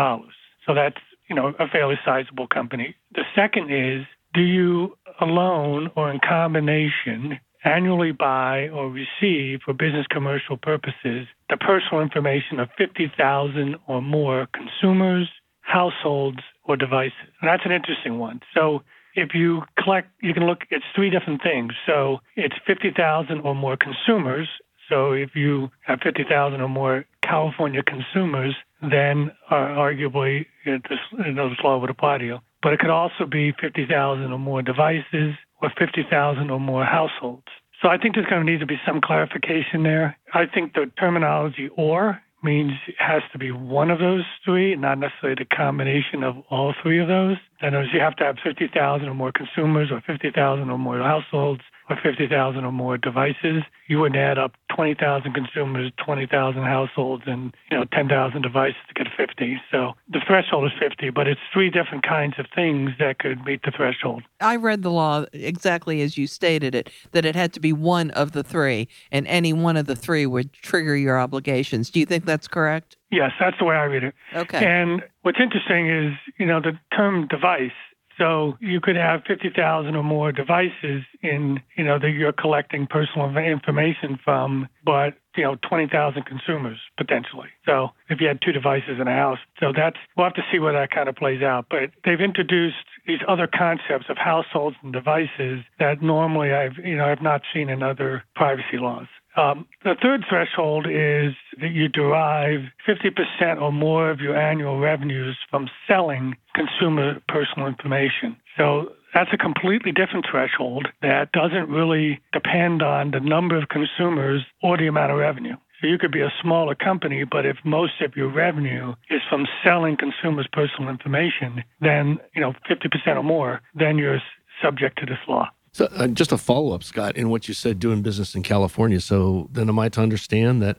So 0.66 0.74
that's, 0.74 0.96
you 1.28 1.36
know, 1.36 1.54
a 1.58 1.68
fairly 1.68 1.96
sizable 2.04 2.48
company. 2.48 2.96
The 3.14 3.22
second 3.34 3.72
is 3.72 4.04
do 4.34 4.42
you 4.42 4.96
alone 5.20 5.90
or 5.94 6.10
in 6.10 6.18
combination 6.18 7.38
annually 7.64 8.12
buy 8.12 8.68
or 8.68 8.90
receive 8.90 9.60
for 9.64 9.72
business 9.72 10.06
commercial 10.10 10.56
purposes 10.56 11.26
the 11.50 11.56
personal 11.56 12.02
information 12.02 12.60
of 12.60 12.68
50,000 12.76 13.76
or 13.86 14.02
more 14.02 14.48
consumers, 14.52 15.28
households, 15.60 16.40
or 16.64 16.76
devices. 16.76 17.14
And 17.40 17.48
that's 17.48 17.64
an 17.64 17.72
interesting 17.72 18.18
one. 18.18 18.40
So 18.54 18.82
if 19.14 19.34
you 19.34 19.62
collect, 19.82 20.08
you 20.20 20.34
can 20.34 20.46
look, 20.46 20.62
it's 20.70 20.84
three 20.94 21.10
different 21.10 21.42
things. 21.42 21.72
So 21.86 22.18
it's 22.36 22.54
50,000 22.66 23.40
or 23.40 23.54
more 23.54 23.76
consumers. 23.76 24.48
So 24.88 25.12
if 25.12 25.34
you 25.34 25.70
have 25.82 26.00
50,000 26.02 26.60
or 26.60 26.68
more 26.68 27.04
California 27.22 27.82
consumers, 27.82 28.54
then 28.82 29.30
uh, 29.50 29.54
arguably 29.54 30.46
this, 30.64 30.98
you 31.12 31.32
know, 31.32 31.48
this 31.48 31.58
law 31.64 31.78
would 31.78 31.90
apply 31.90 32.18
to 32.18 32.24
you. 32.24 32.38
But 32.62 32.72
it 32.72 32.80
could 32.80 32.90
also 32.90 33.26
be 33.26 33.52
50,000 33.60 34.32
or 34.32 34.38
more 34.38 34.62
devices, 34.62 35.34
or 35.62 35.72
50,000 35.78 36.50
or 36.50 36.60
more 36.60 36.84
households. 36.84 37.46
So 37.82 37.88
I 37.88 37.98
think 37.98 38.14
there's 38.14 38.26
going 38.26 38.44
to 38.44 38.50
need 38.50 38.60
to 38.60 38.66
be 38.66 38.80
some 38.86 39.00
clarification 39.00 39.82
there. 39.82 40.16
I 40.32 40.46
think 40.46 40.74
the 40.74 40.90
terminology 40.98 41.68
or 41.76 42.20
means 42.42 42.72
it 42.86 42.94
has 42.98 43.22
to 43.32 43.38
be 43.38 43.50
one 43.50 43.90
of 43.90 43.98
those 43.98 44.24
three, 44.44 44.76
not 44.76 44.98
necessarily 44.98 45.36
the 45.38 45.56
combination 45.56 46.22
of 46.22 46.36
all 46.50 46.74
three 46.82 47.00
of 47.00 47.08
those. 47.08 47.36
That 47.62 47.74
is, 47.74 47.88
you 47.92 48.00
have 48.00 48.16
to 48.16 48.24
have 48.24 48.36
50,000 48.44 49.08
or 49.08 49.14
more 49.14 49.32
consumers 49.32 49.90
or 49.90 50.02
50,000 50.06 50.70
or 50.70 50.78
more 50.78 50.98
households 50.98 51.62
or 51.90 51.98
50,000 52.02 52.64
or 52.64 52.72
more 52.72 52.96
devices. 52.96 53.62
You 53.88 54.00
wouldn't 54.00 54.18
add 54.18 54.38
up 54.38 54.52
20,000 54.74 55.32
consumers, 55.32 55.92
20,000 56.04 56.62
households, 56.62 57.24
and 57.26 57.54
you 57.70 57.78
know 57.78 57.84
10,000 57.92 58.42
devices 58.42 58.76
to 58.88 58.94
get 58.94 59.12
50. 59.16 59.60
So 59.70 59.92
the 60.08 60.20
threshold 60.26 60.64
is 60.64 60.72
50, 60.80 61.10
but 61.10 61.28
it's 61.28 61.40
three 61.52 61.70
different 61.70 62.06
kinds 62.06 62.34
of 62.38 62.46
things 62.54 62.90
that 62.98 63.18
could 63.18 63.44
meet 63.44 63.62
the 63.62 63.70
threshold. 63.70 64.22
I 64.40 64.56
read 64.56 64.82
the 64.82 64.90
law 64.90 65.26
exactly 65.32 66.00
as 66.02 66.16
you 66.16 66.26
stated 66.26 66.74
it, 66.74 66.90
that 67.12 67.24
it 67.24 67.36
had 67.36 67.52
to 67.54 67.60
be 67.60 67.72
one 67.72 68.10
of 68.10 68.32
the 68.32 68.42
three, 68.42 68.88
and 69.12 69.26
any 69.26 69.52
one 69.52 69.76
of 69.76 69.86
the 69.86 69.96
three 69.96 70.26
would 70.26 70.52
trigger 70.52 70.96
your 70.96 71.18
obligations. 71.18 71.90
Do 71.90 72.00
you 72.00 72.06
think 72.06 72.24
that's 72.24 72.48
correct? 72.48 72.96
Yes, 73.10 73.32
that's 73.38 73.56
the 73.58 73.64
way 73.64 73.76
I 73.76 73.84
read 73.84 74.04
it. 74.04 74.14
Okay. 74.34 74.64
And 74.64 75.02
what's 75.22 75.38
interesting 75.40 75.88
is, 75.88 76.14
you 76.38 76.46
know, 76.46 76.60
the 76.60 76.72
term 76.96 77.28
device 77.28 77.70
so 78.18 78.56
you 78.60 78.80
could 78.80 78.96
have 78.96 79.22
50,000 79.26 79.94
or 79.94 80.02
more 80.02 80.32
devices 80.32 81.02
in, 81.22 81.60
you 81.76 81.84
know, 81.84 81.98
that 81.98 82.10
you're 82.10 82.32
collecting 82.32 82.86
personal 82.86 83.34
information 83.36 84.18
from, 84.24 84.68
but, 84.84 85.14
you 85.36 85.42
know, 85.42 85.56
20,000 85.68 86.24
consumers 86.24 86.78
potentially. 86.96 87.48
So 87.66 87.88
if 88.08 88.20
you 88.20 88.28
had 88.28 88.40
two 88.40 88.52
devices 88.52 89.00
in 89.00 89.08
a 89.08 89.14
house. 89.14 89.38
So 89.58 89.72
that's, 89.74 89.96
we'll 90.16 90.26
have 90.26 90.34
to 90.34 90.44
see 90.52 90.58
where 90.58 90.72
that 90.72 90.90
kind 90.90 91.08
of 91.08 91.16
plays 91.16 91.42
out. 91.42 91.66
But 91.68 91.90
they've 92.04 92.20
introduced 92.20 92.76
these 93.06 93.20
other 93.28 93.46
concepts 93.46 94.06
of 94.08 94.16
households 94.16 94.76
and 94.82 94.92
devices 94.92 95.64
that 95.78 96.02
normally 96.02 96.52
I've, 96.52 96.78
you 96.84 96.96
know, 96.96 97.06
I've 97.06 97.22
not 97.22 97.42
seen 97.52 97.68
in 97.68 97.82
other 97.82 98.24
privacy 98.34 98.78
laws. 98.78 99.06
Um, 99.36 99.66
the 99.82 99.96
third 100.00 100.24
threshold 100.28 100.86
is 100.86 101.34
that 101.60 101.72
you 101.72 101.88
derive 101.88 102.60
50% 102.86 103.60
or 103.60 103.72
more 103.72 104.10
of 104.10 104.20
your 104.20 104.36
annual 104.36 104.78
revenues 104.78 105.36
from 105.50 105.68
selling 105.88 106.36
consumer 106.54 107.20
personal 107.28 107.66
information. 107.66 108.36
So 108.56 108.92
that's 109.12 109.30
a 109.32 109.36
completely 109.36 109.92
different 109.92 110.26
threshold 110.30 110.88
that 111.02 111.32
doesn't 111.32 111.68
really 111.68 112.20
depend 112.32 112.82
on 112.82 113.10
the 113.10 113.20
number 113.20 113.56
of 113.56 113.68
consumers 113.68 114.42
or 114.62 114.76
the 114.76 114.86
amount 114.86 115.12
of 115.12 115.18
revenue. 115.18 115.56
So 115.80 115.88
you 115.88 115.98
could 115.98 116.12
be 116.12 116.22
a 116.22 116.32
smaller 116.40 116.74
company, 116.74 117.24
but 117.24 117.44
if 117.44 117.56
most 117.64 118.00
of 118.00 118.16
your 118.16 118.32
revenue 118.32 118.94
is 119.10 119.20
from 119.28 119.46
selling 119.64 119.96
consumers' 119.96 120.48
personal 120.52 120.88
information, 120.88 121.62
then, 121.80 122.18
you 122.34 122.40
know, 122.40 122.54
50% 122.70 123.16
or 123.16 123.22
more, 123.22 123.60
then 123.74 123.98
you're 123.98 124.20
subject 124.62 124.98
to 125.00 125.06
this 125.06 125.18
law. 125.28 125.48
So, 125.74 125.86
uh, 125.86 126.06
just 126.06 126.30
a 126.30 126.38
follow 126.38 126.72
up, 126.72 126.84
Scott, 126.84 127.16
in 127.16 127.30
what 127.30 127.48
you 127.48 127.54
said, 127.54 127.80
doing 127.80 128.00
business 128.00 128.36
in 128.36 128.44
California. 128.44 129.00
So, 129.00 129.48
then 129.52 129.68
am 129.68 129.76
I 129.80 129.88
to 129.88 130.00
understand 130.00 130.62
that 130.62 130.78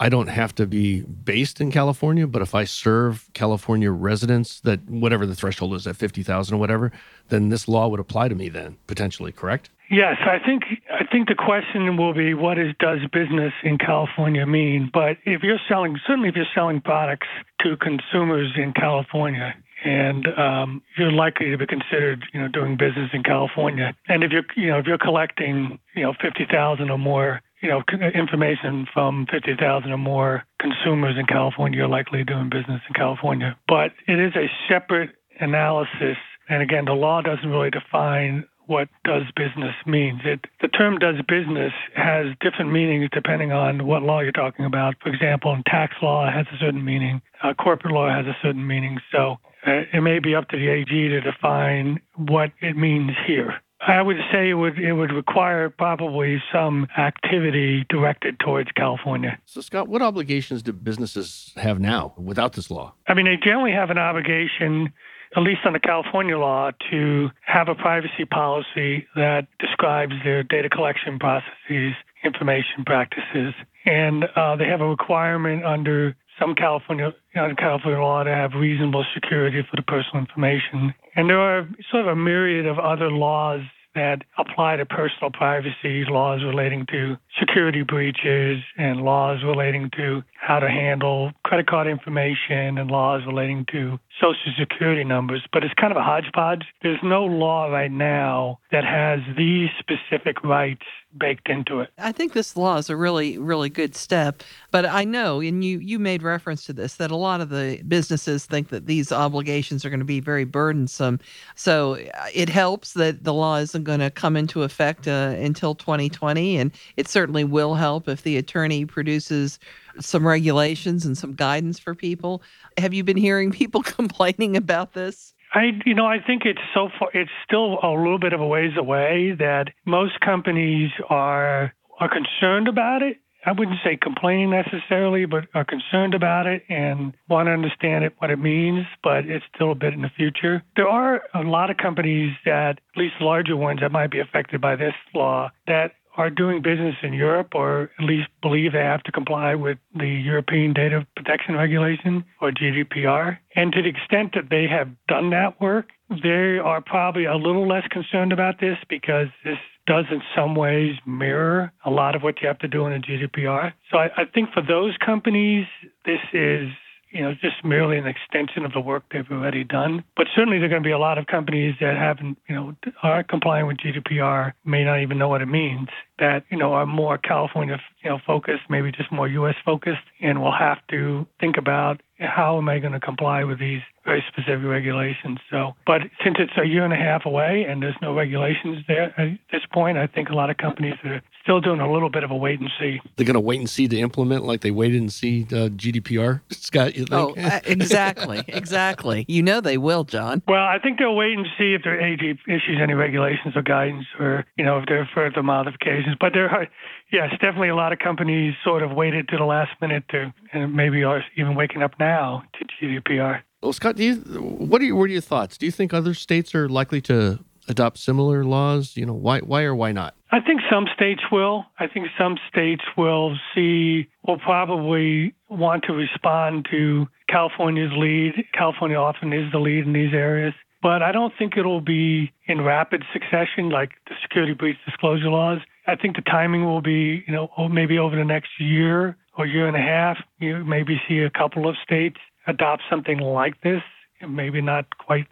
I 0.00 0.08
don't 0.08 0.28
have 0.28 0.54
to 0.54 0.66
be 0.66 1.02
based 1.02 1.60
in 1.60 1.70
California, 1.70 2.26
but 2.26 2.40
if 2.40 2.54
I 2.54 2.64
serve 2.64 3.28
California 3.34 3.90
residents, 3.90 4.60
that 4.60 4.80
whatever 4.88 5.26
the 5.26 5.34
threshold 5.34 5.74
is 5.74 5.86
at 5.86 5.96
fifty 5.96 6.22
thousand 6.22 6.56
or 6.56 6.58
whatever, 6.58 6.90
then 7.28 7.50
this 7.50 7.68
law 7.68 7.88
would 7.88 8.00
apply 8.00 8.28
to 8.28 8.34
me. 8.34 8.48
Then 8.48 8.78
potentially, 8.86 9.32
correct? 9.32 9.68
Yes, 9.90 10.16
I 10.22 10.38
think 10.38 10.62
I 10.90 11.04
think 11.04 11.28
the 11.28 11.34
question 11.34 11.98
will 11.98 12.14
be 12.14 12.32
what 12.32 12.58
is 12.58 12.74
does 12.80 13.00
business 13.12 13.52
in 13.62 13.76
California 13.76 14.46
mean? 14.46 14.90
But 14.92 15.18
if 15.26 15.42
you're 15.42 15.60
selling, 15.68 16.00
certainly 16.06 16.30
if 16.30 16.36
you're 16.36 16.46
selling 16.54 16.80
products 16.80 17.28
to 17.60 17.76
consumers 17.76 18.50
in 18.56 18.72
California, 18.72 19.54
and 19.84 20.26
um, 20.38 20.82
you're 20.96 21.12
likely 21.12 21.50
to 21.50 21.58
be 21.58 21.66
considered, 21.66 22.24
you 22.32 22.40
know, 22.40 22.48
doing 22.48 22.76
business 22.76 23.10
in 23.12 23.22
California. 23.22 23.94
And 24.08 24.22
if 24.22 24.30
you're, 24.30 24.44
you 24.56 24.70
know, 24.70 24.78
if 24.78 24.86
you're 24.86 24.98
collecting, 24.98 25.78
you 25.94 26.02
know, 26.02 26.12
fifty 26.20 26.46
thousand 26.50 26.90
or 26.90 26.98
more, 26.98 27.40
you 27.62 27.68
know, 27.68 27.82
information 28.14 28.86
from 28.92 29.26
fifty 29.30 29.54
thousand 29.58 29.92
or 29.92 29.98
more 29.98 30.44
consumers 30.60 31.16
in 31.18 31.26
California, 31.26 31.78
you're 31.78 31.88
likely 31.88 32.24
doing 32.24 32.48
business 32.50 32.80
in 32.88 32.94
California. 32.94 33.56
But 33.68 33.92
it 34.06 34.18
is 34.18 34.32
a 34.36 34.46
separate 34.68 35.10
analysis, 35.40 36.16
and 36.48 36.62
again, 36.62 36.84
the 36.84 36.92
law 36.92 37.22
doesn't 37.22 37.48
really 37.48 37.70
define 37.70 38.44
what 38.66 38.88
does 39.04 39.24
business 39.36 39.74
means. 39.86 40.20
It, 40.24 40.40
the 40.60 40.68
term 40.68 40.98
does 40.98 41.16
business 41.28 41.72
has 41.96 42.26
different 42.40 42.72
meanings 42.72 43.08
depending 43.12 43.52
on 43.52 43.86
what 43.86 44.02
law 44.02 44.20
you're 44.20 44.32
talking 44.32 44.64
about. 44.64 44.94
For 45.02 45.08
example, 45.08 45.52
in 45.52 45.62
tax 45.66 45.94
law, 46.00 46.28
it 46.28 46.32
has 46.32 46.46
a 46.54 46.58
certain 46.58 46.84
meaning. 46.84 47.20
Uh, 47.42 47.54
corporate 47.54 47.92
law 47.92 48.08
has 48.08 48.26
a 48.26 48.36
certain 48.40 48.66
meaning. 48.66 49.00
So 49.10 49.36
uh, 49.66 49.82
it 49.92 50.02
may 50.02 50.18
be 50.18 50.34
up 50.34 50.48
to 50.48 50.56
the 50.56 50.68
AG 50.68 50.90
to 50.90 51.20
define 51.20 52.00
what 52.16 52.50
it 52.60 52.76
means 52.76 53.12
here. 53.26 53.60
I 53.84 54.00
would 54.00 54.18
say 54.32 54.50
it 54.50 54.54
would 54.54 54.78
it 54.78 54.92
would 54.92 55.10
require 55.10 55.68
probably 55.68 56.40
some 56.52 56.86
activity 56.96 57.84
directed 57.88 58.38
towards 58.38 58.70
California. 58.72 59.38
So 59.44 59.60
Scott, 59.60 59.88
what 59.88 60.02
obligations 60.02 60.62
do 60.62 60.72
businesses 60.72 61.52
have 61.56 61.80
now 61.80 62.14
without 62.16 62.52
this 62.52 62.70
law? 62.70 62.94
I 63.08 63.14
mean, 63.14 63.26
they 63.26 63.36
generally 63.36 63.72
have 63.72 63.90
an 63.90 63.98
obligation 63.98 64.92
at 65.36 65.42
least 65.42 65.60
under 65.64 65.78
California 65.78 66.36
law, 66.36 66.70
to 66.90 67.30
have 67.46 67.68
a 67.68 67.74
privacy 67.74 68.24
policy 68.30 69.06
that 69.16 69.46
describes 69.58 70.12
their 70.24 70.42
data 70.42 70.68
collection 70.68 71.18
processes, 71.18 71.94
information 72.24 72.84
practices, 72.84 73.54
and 73.86 74.24
uh, 74.36 74.56
they 74.56 74.66
have 74.66 74.80
a 74.80 74.86
requirement 74.86 75.64
under 75.64 76.14
some 76.38 76.54
California 76.54 77.12
California 77.34 78.00
law 78.00 78.22
to 78.22 78.30
have 78.30 78.52
reasonable 78.54 79.04
security 79.14 79.62
for 79.68 79.76
the 79.76 79.82
personal 79.82 80.20
information. 80.20 80.94
And 81.16 81.28
there 81.28 81.40
are 81.40 81.68
sort 81.90 82.02
of 82.02 82.08
a 82.08 82.16
myriad 82.16 82.66
of 82.66 82.78
other 82.78 83.10
laws 83.10 83.60
that 83.94 84.22
apply 84.38 84.76
to 84.76 84.86
personal 84.86 85.30
privacy, 85.30 86.04
laws 86.08 86.42
relating 86.42 86.86
to 86.86 87.16
security 87.38 87.82
breaches, 87.82 88.62
and 88.78 89.02
laws 89.02 89.42
relating 89.44 89.90
to 89.96 90.22
how 90.42 90.58
to 90.58 90.68
handle 90.68 91.30
credit 91.44 91.68
card 91.68 91.86
information, 91.86 92.76
and 92.76 92.90
laws 92.90 93.22
relating 93.24 93.64
to 93.70 93.98
social 94.20 94.52
security 94.58 95.04
numbers. 95.04 95.42
But 95.52 95.62
it's 95.62 95.72
kind 95.74 95.92
of 95.92 95.96
a 95.96 96.02
hodgepodge. 96.02 96.64
There's 96.82 96.98
no 97.02 97.24
law 97.24 97.66
right 97.66 97.92
now 97.92 98.58
that 98.72 98.84
has 98.84 99.20
these 99.36 99.68
specific 99.78 100.42
rights 100.42 100.82
baked 101.16 101.48
into 101.48 101.80
it. 101.80 101.90
I 101.98 102.10
think 102.10 102.32
this 102.32 102.56
law 102.56 102.78
is 102.78 102.90
a 102.90 102.96
really, 102.96 103.38
really 103.38 103.68
good 103.68 103.94
step. 103.94 104.42
But 104.72 104.84
I 104.84 105.04
know, 105.04 105.40
and 105.40 105.64
you 105.64 105.78
you 105.78 106.00
made 106.00 106.24
reference 106.24 106.64
to 106.66 106.72
this, 106.72 106.96
that 106.96 107.12
a 107.12 107.16
lot 107.16 107.40
of 107.40 107.48
the 107.50 107.80
businesses 107.86 108.44
think 108.44 108.70
that 108.70 108.86
these 108.86 109.12
obligations 109.12 109.84
are 109.84 109.90
going 109.90 110.00
to 110.00 110.04
be 110.04 110.20
very 110.20 110.44
burdensome. 110.44 111.20
So 111.54 111.98
uh, 112.14 112.26
it 112.34 112.48
helps 112.48 112.94
that 112.94 113.22
the 113.22 113.34
law 113.34 113.58
isn't 113.58 113.84
going 113.84 114.00
to 114.00 114.10
come 114.10 114.36
into 114.36 114.64
effect 114.64 115.06
uh, 115.06 115.36
until 115.38 115.76
2020, 115.76 116.56
and 116.56 116.72
it 116.96 117.06
certainly 117.06 117.44
will 117.44 117.74
help 117.74 118.08
if 118.08 118.22
the 118.22 118.36
attorney 118.38 118.86
produces 118.86 119.60
some 120.00 120.26
regulations 120.26 121.04
and 121.04 121.16
some 121.16 121.34
guidance 121.34 121.78
for 121.78 121.94
people. 121.94 122.42
Have 122.78 122.94
you 122.94 123.04
been 123.04 123.16
hearing 123.16 123.50
people 123.62 123.82
complaining 123.82 124.56
about 124.56 124.92
this? 124.92 125.34
I, 125.54 125.72
you 125.84 125.94
know, 125.94 126.06
I 126.06 126.18
think 126.18 126.42
it's 126.46 126.62
so 126.72 126.88
far, 126.98 127.10
it's 127.12 127.30
still 127.44 127.78
a 127.82 127.90
little 127.90 128.18
bit 128.18 128.32
of 128.32 128.40
a 128.40 128.46
ways 128.46 128.72
away 128.76 129.32
that 129.38 129.68
most 129.84 130.20
companies 130.20 130.90
are 131.10 131.74
are 132.00 132.08
concerned 132.08 132.68
about 132.68 133.02
it. 133.02 133.18
I 133.44 133.52
wouldn't 133.52 133.78
say 133.84 133.98
complaining 134.00 134.50
necessarily, 134.50 135.24
but 135.24 135.46
are 135.54 135.64
concerned 135.64 136.14
about 136.14 136.46
it 136.46 136.62
and 136.68 137.12
want 137.28 137.48
to 137.48 137.52
understand 137.52 138.04
it, 138.04 138.14
what 138.18 138.30
it 138.30 138.38
means, 138.38 138.86
but 139.02 139.26
it's 139.26 139.44
still 139.54 139.72
a 139.72 139.74
bit 139.74 139.94
in 139.94 140.02
the 140.02 140.10
future. 140.16 140.62
There 140.76 140.88
are 140.88 141.22
a 141.34 141.42
lot 141.42 141.70
of 141.70 141.76
companies 141.76 142.34
that, 142.44 142.78
at 142.78 142.96
least 142.96 143.14
larger 143.20 143.56
ones, 143.56 143.80
that 143.80 143.90
might 143.90 144.12
be 144.12 144.20
affected 144.20 144.60
by 144.60 144.76
this 144.76 144.94
law 145.12 145.50
that 145.66 145.92
are 146.16 146.30
doing 146.30 146.62
business 146.62 146.94
in 147.02 147.12
Europe 147.12 147.54
or 147.54 147.90
at 147.98 148.04
least 148.04 148.28
believe 148.42 148.72
they 148.72 148.78
have 148.78 149.02
to 149.04 149.12
comply 149.12 149.54
with 149.54 149.78
the 149.94 150.08
European 150.08 150.72
Data 150.72 151.06
Protection 151.16 151.54
Regulation 151.54 152.24
or 152.40 152.50
GDPR. 152.50 153.38
And 153.56 153.72
to 153.72 153.82
the 153.82 153.88
extent 153.88 154.32
that 154.34 154.50
they 154.50 154.66
have 154.66 154.88
done 155.08 155.30
that 155.30 155.60
work, 155.60 155.88
they 156.22 156.58
are 156.58 156.80
probably 156.80 157.24
a 157.24 157.36
little 157.36 157.66
less 157.66 157.86
concerned 157.88 158.32
about 158.32 158.60
this 158.60 158.76
because 158.88 159.28
this 159.44 159.58
does 159.86 160.04
in 160.10 160.22
some 160.36 160.54
ways 160.54 160.94
mirror 161.06 161.72
a 161.84 161.90
lot 161.90 162.14
of 162.14 162.22
what 162.22 162.40
you 162.40 162.48
have 162.48 162.58
to 162.60 162.68
do 162.68 162.86
in 162.86 162.92
a 162.92 163.00
GDPR. 163.00 163.72
So 163.90 163.98
I, 163.98 164.10
I 164.16 164.24
think 164.32 164.50
for 164.52 164.62
those 164.62 164.96
companies, 165.04 165.66
this 166.04 166.20
is 166.32 166.68
you 167.12 167.22
know, 167.22 167.34
just 167.34 167.64
merely 167.64 167.98
an 167.98 168.06
extension 168.06 168.64
of 168.64 168.72
the 168.72 168.80
work 168.80 169.04
they've 169.12 169.30
already 169.30 169.64
done. 169.64 170.02
But 170.16 170.26
certainly 170.34 170.58
there 170.58 170.66
are 170.66 170.70
going 170.70 170.82
to 170.82 170.86
be 170.86 170.92
a 170.92 170.98
lot 170.98 171.18
of 171.18 171.26
companies 171.26 171.74
that 171.80 171.96
haven't, 171.96 172.38
you 172.48 172.54
know, 172.54 172.74
are 173.02 173.22
complying 173.22 173.66
with 173.66 173.76
GDPR, 173.76 174.52
may 174.64 174.84
not 174.84 175.00
even 175.00 175.18
know 175.18 175.28
what 175.28 175.42
it 175.42 175.46
means, 175.46 175.88
that, 176.18 176.44
you 176.50 176.56
know, 176.56 176.72
are 176.72 176.86
more 176.86 177.18
California, 177.18 177.78
you 178.02 178.10
know, 178.10 178.18
focused, 178.26 178.62
maybe 178.68 178.92
just 178.92 179.12
more 179.12 179.28
U.S. 179.28 179.54
focused, 179.64 180.02
and 180.20 180.42
we'll 180.42 180.52
have 180.52 180.78
to 180.90 181.26
think 181.40 181.56
about 181.56 182.00
how 182.18 182.58
am 182.58 182.68
I 182.68 182.78
going 182.78 182.92
to 182.92 183.00
comply 183.00 183.44
with 183.44 183.58
these 183.58 183.80
very 184.04 184.24
specific 184.28 184.64
regulations. 184.64 185.38
So, 185.50 185.74
but 185.86 186.02
since 186.24 186.36
it's 186.38 186.52
a 186.56 186.66
year 186.66 186.84
and 186.84 186.92
a 186.92 186.96
half 186.96 187.24
away 187.24 187.64
and 187.68 187.82
there's 187.82 187.96
no 188.02 188.14
regulations 188.14 188.84
there 188.88 189.18
at 189.18 189.38
this 189.50 189.62
point, 189.72 189.96
I 189.96 190.06
think 190.06 190.28
a 190.28 190.34
lot 190.34 190.50
of 190.50 190.56
companies 190.56 190.94
are 191.04 191.22
still 191.42 191.60
doing 191.60 191.80
a 191.80 191.92
little 191.92 192.10
bit 192.10 192.24
of 192.24 192.30
a 192.30 192.36
wait 192.36 192.60
and 192.60 192.70
see. 192.80 193.00
They're 193.16 193.26
going 193.26 193.34
to 193.34 193.40
wait 193.40 193.60
and 193.60 193.70
see 193.70 193.88
to 193.88 193.98
implement 193.98 194.44
like 194.44 194.60
they 194.60 194.70
waited 194.70 195.00
and 195.00 195.12
see 195.12 195.44
uh, 195.50 195.68
GDPR. 195.68 196.40
Scott, 196.50 196.96
you 196.96 197.06
think? 197.06 197.12
Oh, 197.12 197.34
uh, 197.40 197.60
exactly, 197.64 198.42
exactly. 198.48 199.24
You 199.28 199.42
know 199.42 199.60
they 199.60 199.78
will, 199.78 200.04
John. 200.04 200.42
Well, 200.48 200.64
I 200.64 200.78
think 200.78 200.98
they'll 200.98 201.16
wait 201.16 201.36
and 201.36 201.46
see 201.58 201.74
if 201.74 201.82
their 201.84 202.00
AG 202.00 202.22
issues 202.46 202.78
any 202.82 202.94
regulations 202.94 203.56
or 203.56 203.62
guidance, 203.62 204.06
or 204.18 204.44
you 204.56 204.64
know 204.64 204.78
if 204.78 204.86
there 204.86 205.00
are 205.00 205.08
further 205.14 205.42
modifications. 205.42 206.16
But 206.18 206.32
there 206.32 206.48
are, 206.48 206.66
yes, 207.12 207.30
definitely 207.32 207.68
a 207.68 207.76
lot 207.76 207.92
of 207.92 207.98
companies 207.98 208.54
sort 208.64 208.82
of 208.82 208.92
waited 208.92 209.28
to 209.28 209.36
the 209.36 209.44
last 209.44 209.70
minute 209.80 210.04
to, 210.10 210.32
and 210.52 210.74
maybe 210.74 211.04
are 211.04 211.22
even 211.36 211.54
waking 211.54 211.82
up 211.82 211.92
now 212.00 212.42
to 212.54 212.64
GDPR. 212.64 213.42
Well, 213.62 213.72
Scott, 213.72 213.96
do 213.96 214.04
you 214.04 214.16
what 214.16 214.80
are 214.80 214.84
your, 214.84 214.96
what 214.96 215.04
are 215.04 215.12
your 215.12 215.20
thoughts? 215.20 215.56
Do 215.56 215.66
you 215.66 215.72
think 215.72 215.94
other 215.94 216.14
states 216.14 216.54
are 216.54 216.68
likely 216.68 217.00
to 217.02 217.38
adopt 217.68 217.98
similar 217.98 218.44
laws? 218.44 218.96
You 218.96 219.06
know, 219.06 219.14
why 219.14 219.38
why 219.40 219.62
or 219.62 219.74
why 219.74 219.92
not? 219.92 220.14
I 220.32 220.40
think 220.40 220.62
some 220.70 220.86
states 220.94 221.20
will. 221.30 221.66
I 221.78 221.86
think 221.86 222.08
some 222.18 222.38
states 222.48 222.82
will 222.96 223.36
see 223.54 224.08
will 224.26 224.38
probably 224.38 225.34
want 225.48 225.84
to 225.84 225.92
respond 225.92 226.66
to 226.70 227.06
California's 227.28 227.92
lead. 227.94 228.32
California 228.52 228.96
often 228.96 229.32
is 229.32 229.52
the 229.52 229.58
lead 229.58 229.86
in 229.86 229.92
these 229.92 230.12
areas. 230.12 230.54
But 230.82 231.00
I 231.00 231.12
don't 231.12 231.32
think 231.38 231.56
it'll 231.56 231.80
be 231.80 232.32
in 232.46 232.62
rapid 232.62 233.04
succession 233.12 233.70
like 233.70 233.90
the 234.08 234.16
security 234.22 234.52
breach 234.52 234.76
disclosure 234.84 235.30
laws. 235.30 235.60
I 235.86 235.96
think 235.96 236.16
the 236.16 236.22
timing 236.22 236.64
will 236.64 236.80
be, 236.82 237.24
you 237.26 237.32
know, 237.32 237.48
maybe 237.68 237.98
over 237.98 238.16
the 238.16 238.24
next 238.24 238.50
year 238.58 239.16
or 239.36 239.46
year 239.46 239.66
and 239.66 239.76
a 239.76 239.80
half. 239.80 240.18
You 240.38 240.64
maybe 240.64 241.00
see 241.08 241.20
a 241.20 241.30
couple 241.30 241.68
of 241.68 241.76
states 241.82 242.18
adopt 242.46 242.82
something 242.88 243.18
like 243.18 243.60
this. 243.62 243.82
Maybe 244.26 244.60
not 244.60 244.98
quite 244.98 245.26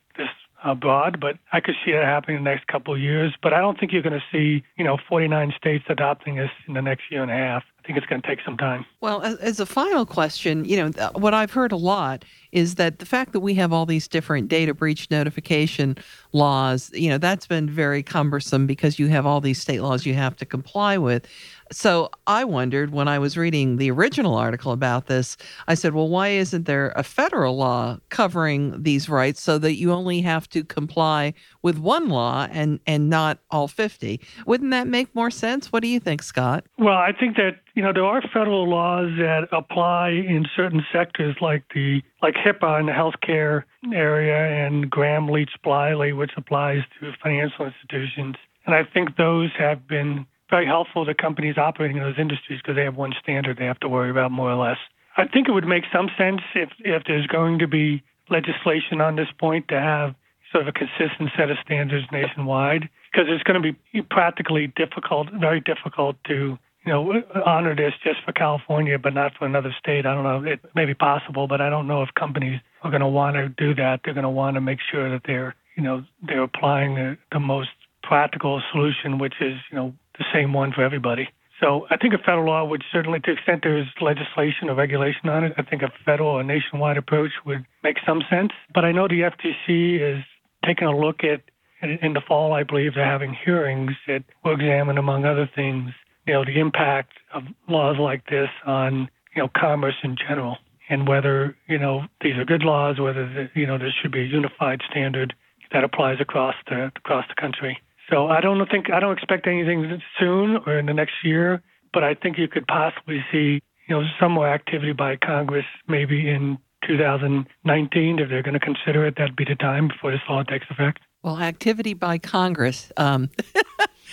uh, 0.62 0.74
but 0.74 1.38
I 1.52 1.60
could 1.60 1.74
see 1.84 1.92
it 1.92 2.02
happening 2.02 2.38
in 2.38 2.44
the 2.44 2.50
next 2.50 2.66
couple 2.66 2.94
of 2.94 3.00
years. 3.00 3.34
But 3.42 3.52
I 3.52 3.60
don't 3.60 3.78
think 3.78 3.92
you're 3.92 4.02
going 4.02 4.18
to 4.18 4.24
see, 4.30 4.62
you 4.76 4.84
know, 4.84 4.98
49 5.08 5.52
states 5.56 5.84
adopting 5.88 6.36
this 6.36 6.50
in 6.66 6.74
the 6.74 6.82
next 6.82 7.04
year 7.10 7.22
and 7.22 7.30
a 7.30 7.34
half. 7.34 7.62
I 7.82 7.86
think 7.86 7.96
it's 7.96 8.06
going 8.06 8.20
to 8.20 8.28
take 8.28 8.40
some 8.44 8.58
time. 8.58 8.84
Well, 9.00 9.22
as 9.22 9.58
a 9.58 9.64
final 9.64 10.04
question, 10.04 10.66
you 10.66 10.76
know, 10.76 11.10
what 11.12 11.32
I've 11.32 11.52
heard 11.52 11.72
a 11.72 11.76
lot 11.76 12.26
is 12.52 12.74
that 12.74 12.98
the 12.98 13.06
fact 13.06 13.32
that 13.32 13.40
we 13.40 13.54
have 13.54 13.72
all 13.72 13.86
these 13.86 14.06
different 14.06 14.48
data 14.48 14.74
breach 14.74 15.10
notification 15.10 15.96
laws, 16.32 16.90
you 16.92 17.08
know, 17.08 17.16
that's 17.16 17.46
been 17.46 17.70
very 17.70 18.02
cumbersome 18.02 18.66
because 18.66 18.98
you 18.98 19.06
have 19.08 19.24
all 19.24 19.40
these 19.40 19.60
state 19.60 19.80
laws 19.80 20.04
you 20.04 20.14
have 20.14 20.36
to 20.36 20.44
comply 20.44 20.98
with. 20.98 21.26
So 21.72 22.10
I 22.26 22.44
wondered 22.44 22.90
when 22.90 23.06
I 23.06 23.18
was 23.18 23.36
reading 23.36 23.76
the 23.76 23.90
original 23.90 24.34
article 24.34 24.72
about 24.72 25.06
this, 25.06 25.36
I 25.68 25.74
said, 25.74 25.94
well, 25.94 26.08
why 26.08 26.28
isn't 26.28 26.66
there 26.66 26.92
a 26.96 27.04
federal 27.04 27.56
law 27.56 27.98
covering 28.08 28.82
these 28.82 29.08
rights 29.08 29.40
so 29.40 29.56
that 29.58 29.74
you 29.74 29.92
only 29.92 30.20
have 30.22 30.48
to 30.50 30.64
comply 30.64 31.32
with 31.62 31.78
one 31.78 32.08
law 32.08 32.48
and, 32.50 32.80
and 32.86 33.08
not 33.08 33.38
all 33.50 33.68
50? 33.68 34.20
Wouldn't 34.46 34.70
that 34.72 34.88
make 34.88 35.14
more 35.14 35.30
sense? 35.30 35.72
What 35.72 35.82
do 35.82 35.88
you 35.88 36.00
think, 36.00 36.22
Scott? 36.22 36.64
Well, 36.76 36.96
I 36.96 37.12
think 37.12 37.36
that, 37.36 37.60
you 37.74 37.82
know, 37.82 37.92
there 37.92 38.04
are 38.04 38.20
federal 38.20 38.68
laws 38.68 39.10
that 39.18 39.48
apply 39.52 40.10
in 40.10 40.46
certain 40.56 40.84
sectors 40.92 41.36
like 41.40 41.62
the 41.74 42.02
like 42.20 42.34
HIPAA 42.34 42.80
in 42.80 42.86
the 42.86 42.92
healthcare 42.92 43.62
area 43.94 44.36
and 44.36 44.90
Gramm-Leach 44.90 45.52
Bliley, 45.64 46.14
which 46.16 46.32
applies 46.36 46.82
to 46.98 47.12
financial 47.22 47.66
institutions. 47.66 48.36
And 48.66 48.74
I 48.74 48.84
think 48.84 49.16
those 49.16 49.50
have 49.58 49.86
been 49.88 50.26
very 50.50 50.66
helpful 50.66 51.06
to 51.06 51.14
companies 51.14 51.56
operating 51.56 51.96
in 51.96 52.02
those 52.02 52.18
industries 52.18 52.60
because 52.60 52.76
they 52.76 52.84
have 52.84 52.96
one 52.96 53.14
standard 53.22 53.56
they 53.58 53.64
have 53.64 53.80
to 53.80 53.88
worry 53.88 54.10
about 54.10 54.30
more 54.30 54.50
or 54.50 54.56
less. 54.56 54.78
I 55.16 55.26
think 55.26 55.48
it 55.48 55.52
would 55.52 55.66
make 55.66 55.84
some 55.92 56.08
sense 56.16 56.40
if, 56.54 56.70
if 56.80 57.04
there's 57.06 57.26
going 57.26 57.58
to 57.60 57.68
be 57.68 58.02
legislation 58.28 59.00
on 59.00 59.16
this 59.16 59.28
point 59.38 59.68
to 59.68 59.80
have 59.80 60.14
sort 60.52 60.66
of 60.66 60.68
a 60.68 60.72
consistent 60.72 61.30
set 61.36 61.50
of 61.50 61.56
standards 61.64 62.06
nationwide 62.12 62.88
because 63.10 63.26
it's 63.28 63.42
going 63.42 63.60
to 63.60 63.72
be 63.72 64.02
practically 64.02 64.72
difficult, 64.76 65.28
very 65.32 65.60
difficult 65.60 66.16
to 66.26 66.58
you 66.86 66.92
know 66.92 67.22
honor 67.44 67.76
this 67.76 67.92
just 68.02 68.22
for 68.24 68.32
California 68.32 68.98
but 68.98 69.14
not 69.14 69.32
for 69.38 69.46
another 69.46 69.74
state. 69.78 70.06
I 70.06 70.14
don't 70.14 70.24
know. 70.24 70.50
It 70.50 70.60
may 70.74 70.86
be 70.86 70.94
possible, 70.94 71.46
but 71.46 71.60
I 71.60 71.70
don't 71.70 71.86
know 71.86 72.02
if 72.02 72.08
companies 72.14 72.60
are 72.82 72.90
going 72.90 73.02
to 73.02 73.08
want 73.08 73.36
to 73.36 73.48
do 73.48 73.74
that. 73.74 74.00
They're 74.04 74.14
going 74.14 74.24
to 74.24 74.30
want 74.30 74.54
to 74.54 74.60
make 74.60 74.78
sure 74.90 75.10
that 75.10 75.22
they're 75.26 75.54
you 75.76 75.82
know 75.82 76.04
they're 76.22 76.42
applying 76.42 76.94
the, 76.94 77.18
the 77.32 77.40
most 77.40 77.70
practical 78.02 78.62
solution, 78.72 79.18
which 79.18 79.34
is 79.40 79.58
you 79.70 79.76
know 79.76 79.94
the 80.20 80.26
same 80.32 80.52
one 80.52 80.72
for 80.72 80.84
everybody. 80.84 81.28
So 81.60 81.86
I 81.90 81.96
think 81.96 82.14
a 82.14 82.18
federal 82.18 82.46
law 82.46 82.64
would 82.64 82.84
certainly, 82.92 83.20
to 83.20 83.26
the 83.26 83.32
extent 83.32 83.62
there 83.62 83.76
is 83.76 83.86
legislation 84.00 84.70
or 84.70 84.74
regulation 84.74 85.28
on 85.28 85.44
it, 85.44 85.52
I 85.58 85.62
think 85.62 85.82
a 85.82 85.92
federal 86.04 86.30
or 86.30 86.42
nationwide 86.42 86.96
approach 86.96 87.32
would 87.44 87.66
make 87.82 87.96
some 88.06 88.22
sense. 88.30 88.52
But 88.74 88.84
I 88.84 88.92
know 88.92 89.08
the 89.08 89.30
FTC 89.32 90.00
is 90.00 90.24
taking 90.64 90.88
a 90.88 90.96
look 90.96 91.20
at, 91.24 91.42
in 91.82 92.12
the 92.12 92.22
fall, 92.26 92.52
I 92.52 92.62
believe 92.62 92.94
they're 92.94 93.04
having 93.04 93.36
hearings 93.44 93.92
that 94.06 94.24
will 94.44 94.54
examine, 94.54 94.96
among 94.96 95.24
other 95.24 95.50
things, 95.54 95.90
you 96.26 96.34
know, 96.34 96.44
the 96.44 96.58
impact 96.60 97.12
of 97.34 97.42
laws 97.68 97.96
like 97.98 98.26
this 98.26 98.48
on, 98.66 99.08
you 99.34 99.42
know, 99.42 99.50
commerce 99.54 99.96
in 100.02 100.16
general 100.16 100.56
and 100.88 101.06
whether, 101.08 101.56
you 101.68 101.78
know, 101.78 102.02
these 102.20 102.36
are 102.36 102.44
good 102.44 102.62
laws, 102.62 102.98
whether, 102.98 103.26
the, 103.26 103.50
you 103.58 103.66
know, 103.66 103.78
there 103.78 103.94
should 104.02 104.12
be 104.12 104.20
a 104.20 104.24
unified 104.24 104.80
standard 104.90 105.34
that 105.72 105.84
applies 105.84 106.20
across 106.20 106.54
the, 106.68 106.90
across 106.96 107.24
the 107.28 107.40
country. 107.40 107.78
So 108.10 108.26
I 108.28 108.40
don't 108.40 108.68
think 108.70 108.90
I 108.92 109.00
don't 109.00 109.16
expect 109.16 109.46
anything 109.46 110.02
soon 110.18 110.58
or 110.66 110.78
in 110.78 110.86
the 110.86 110.94
next 110.94 111.14
year, 111.24 111.62
but 111.92 112.02
I 112.02 112.14
think 112.14 112.38
you 112.38 112.48
could 112.48 112.66
possibly 112.66 113.24
see 113.30 113.60
you 113.86 114.00
know 114.00 114.02
some 114.18 114.32
more 114.32 114.48
activity 114.48 114.92
by 114.92 115.16
Congress 115.16 115.66
maybe 115.86 116.28
in 116.28 116.58
2019 116.86 118.18
if 118.18 118.28
they're 118.28 118.42
going 118.42 118.54
to 118.54 118.60
consider 118.60 119.06
it. 119.06 119.16
That'd 119.16 119.36
be 119.36 119.44
the 119.44 119.54
time 119.54 119.88
before 119.88 120.10
this 120.10 120.20
law 120.28 120.42
takes 120.42 120.66
effect. 120.70 121.00
Well, 121.22 121.38
activity 121.38 121.94
by 121.94 122.18
Congress. 122.18 122.90
Um, 122.96 123.30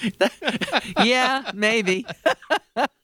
yeah, 1.03 1.51
maybe. 1.53 2.05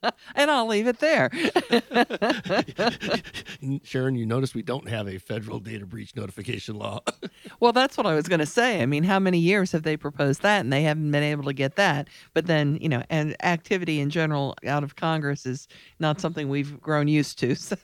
and 0.35 0.51
I'll 0.51 0.67
leave 0.67 0.87
it 0.87 0.99
there. 0.99 1.29
Sharon, 3.83 4.15
you 4.15 4.25
notice 4.25 4.53
we 4.53 4.61
don't 4.61 4.87
have 4.87 5.07
a 5.07 5.17
federal 5.17 5.59
data 5.59 5.85
breach 5.85 6.15
notification 6.15 6.75
law. 6.75 7.01
well, 7.59 7.71
that's 7.71 7.97
what 7.97 8.05
I 8.05 8.15
was 8.15 8.27
going 8.27 8.39
to 8.39 8.45
say. 8.45 8.81
I 8.81 8.85
mean, 8.85 9.03
how 9.03 9.19
many 9.19 9.39
years 9.39 9.71
have 9.71 9.83
they 9.83 9.97
proposed 9.97 10.41
that 10.41 10.61
and 10.61 10.71
they 10.71 10.83
haven't 10.83 11.11
been 11.11 11.23
able 11.23 11.43
to 11.45 11.53
get 11.53 11.75
that? 11.75 12.07
But 12.33 12.47
then, 12.47 12.77
you 12.81 12.89
know, 12.89 13.03
and 13.09 13.35
activity 13.43 13.99
in 13.99 14.09
general 14.09 14.55
out 14.65 14.83
of 14.83 14.95
Congress 14.95 15.45
is 15.45 15.67
not 15.99 16.19
something 16.19 16.49
we've 16.49 16.79
grown 16.81 17.07
used 17.07 17.39
to. 17.39 17.55
So, 17.73 17.77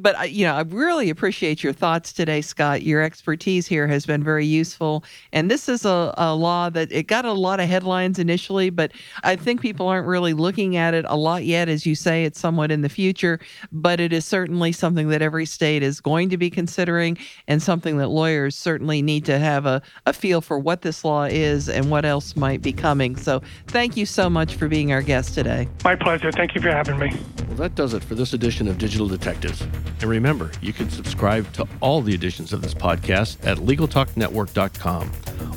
but, 0.00 0.32
you 0.32 0.46
know, 0.46 0.54
I 0.54 0.62
really 0.62 1.10
appreciate 1.10 1.62
your 1.62 1.72
thoughts 1.72 2.12
today, 2.12 2.40
Scott. 2.40 2.82
Your 2.82 3.02
expertise 3.02 3.66
here 3.66 3.86
has 3.88 4.06
been 4.06 4.22
very 4.22 4.46
useful. 4.46 5.04
And 5.32 5.50
this 5.50 5.68
is 5.68 5.84
a, 5.84 6.14
a 6.16 6.34
law 6.34 6.70
that 6.70 6.90
it 6.92 7.08
got 7.08 7.24
a 7.24 7.32
lot 7.32 7.60
of 7.60 7.68
headlines 7.68 8.18
initially, 8.18 8.70
but 8.70 8.92
I 9.24 9.36
think 9.36 9.60
people 9.60 9.88
aren't 9.88 10.06
really 10.06 10.32
looking 10.32 10.76
at 10.76 10.94
it 10.94 11.04
a 11.08 11.16
lot 11.16 11.44
yet. 11.48 11.68
As 11.68 11.84
you 11.84 11.94
say, 11.94 12.24
it's 12.24 12.38
somewhat 12.38 12.70
in 12.70 12.82
the 12.82 12.88
future, 12.88 13.40
but 13.72 13.98
it 13.98 14.12
is 14.12 14.24
certainly 14.24 14.70
something 14.70 15.08
that 15.08 15.22
every 15.22 15.46
state 15.46 15.82
is 15.82 16.00
going 16.00 16.28
to 16.28 16.36
be 16.36 16.50
considering 16.50 17.18
and 17.48 17.62
something 17.62 17.98
that 17.98 18.08
lawyers 18.08 18.54
certainly 18.54 19.02
need 19.02 19.24
to 19.24 19.38
have 19.38 19.66
a, 19.66 19.82
a 20.06 20.12
feel 20.12 20.40
for 20.40 20.58
what 20.58 20.82
this 20.82 21.04
law 21.04 21.24
is 21.24 21.68
and 21.68 21.90
what 21.90 22.04
else 22.04 22.36
might 22.36 22.62
be 22.62 22.72
coming. 22.72 23.16
So 23.16 23.42
thank 23.66 23.96
you 23.96 24.06
so 24.06 24.30
much 24.30 24.54
for 24.54 24.68
being 24.68 24.92
our 24.92 25.02
guest 25.02 25.34
today. 25.34 25.68
My 25.82 25.96
pleasure. 25.96 26.30
Thank 26.30 26.54
you 26.54 26.60
for 26.60 26.70
having 26.70 26.98
me. 26.98 27.16
Well, 27.48 27.56
that 27.56 27.74
does 27.74 27.94
it 27.94 28.04
for 28.04 28.14
this 28.14 28.34
edition 28.34 28.68
of 28.68 28.78
Digital 28.78 29.08
Detectives. 29.08 29.62
And 29.62 30.04
remember, 30.04 30.50
you 30.60 30.72
can 30.72 30.90
subscribe 30.90 31.52
to 31.54 31.66
all 31.80 32.02
the 32.02 32.14
editions 32.14 32.52
of 32.52 32.62
this 32.62 32.74
podcast 32.74 33.44
at 33.46 33.58
LegalTalkNetwork.com 33.58 35.12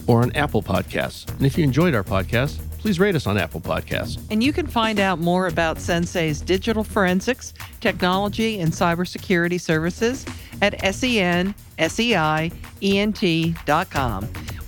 or 0.08 0.22
on 0.22 0.32
Apple 0.36 0.64
Podcasts. 0.64 1.30
And 1.30 1.46
if 1.46 1.58
you 1.58 1.64
enjoyed 1.64 1.94
our 1.94 2.04
podcast, 2.04 2.60
please 2.82 3.00
rate 3.00 3.16
us 3.16 3.28
on 3.28 3.38
Apple 3.38 3.62
Podcasts. 3.62 4.20
And 4.32 4.44
you 4.44 4.52
can 4.52 4.68
find 4.68 5.00
out 5.00 5.20
more 5.20 5.48
about 5.48 5.80
Sensei's 5.80 6.42
digital 6.42 6.84
forensics, 6.84 7.54
technology, 7.80 8.60
and 8.60 8.72
cybersecurity 8.72 9.62
services 9.62 10.26
at 10.62 10.78
senseient.com. 10.80 11.54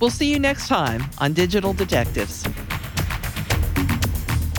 We'll 0.00 0.10
see 0.10 0.32
you 0.32 0.38
next 0.38 0.68
time 0.68 1.04
on 1.18 1.32
Digital 1.32 1.72
Detectives. 1.72 2.44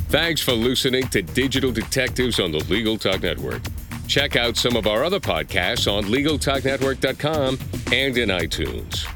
Thanks 0.09 0.41
for 0.41 0.53
listening 0.53 1.07
to 1.09 1.21
Digital 1.21 1.71
Detectives 1.71 2.39
on 2.39 2.51
the 2.51 2.63
Legal 2.65 2.97
Talk 2.97 3.23
Network. 3.23 3.61
Check 4.07 4.35
out 4.35 4.55
some 4.55 4.75
of 4.75 4.87
our 4.87 5.03
other 5.03 5.19
podcasts 5.19 5.91
on 5.91 6.05
LegalTalkNetwork.com 6.05 7.59
and 7.91 8.17
in 8.17 8.29
iTunes. 8.29 9.14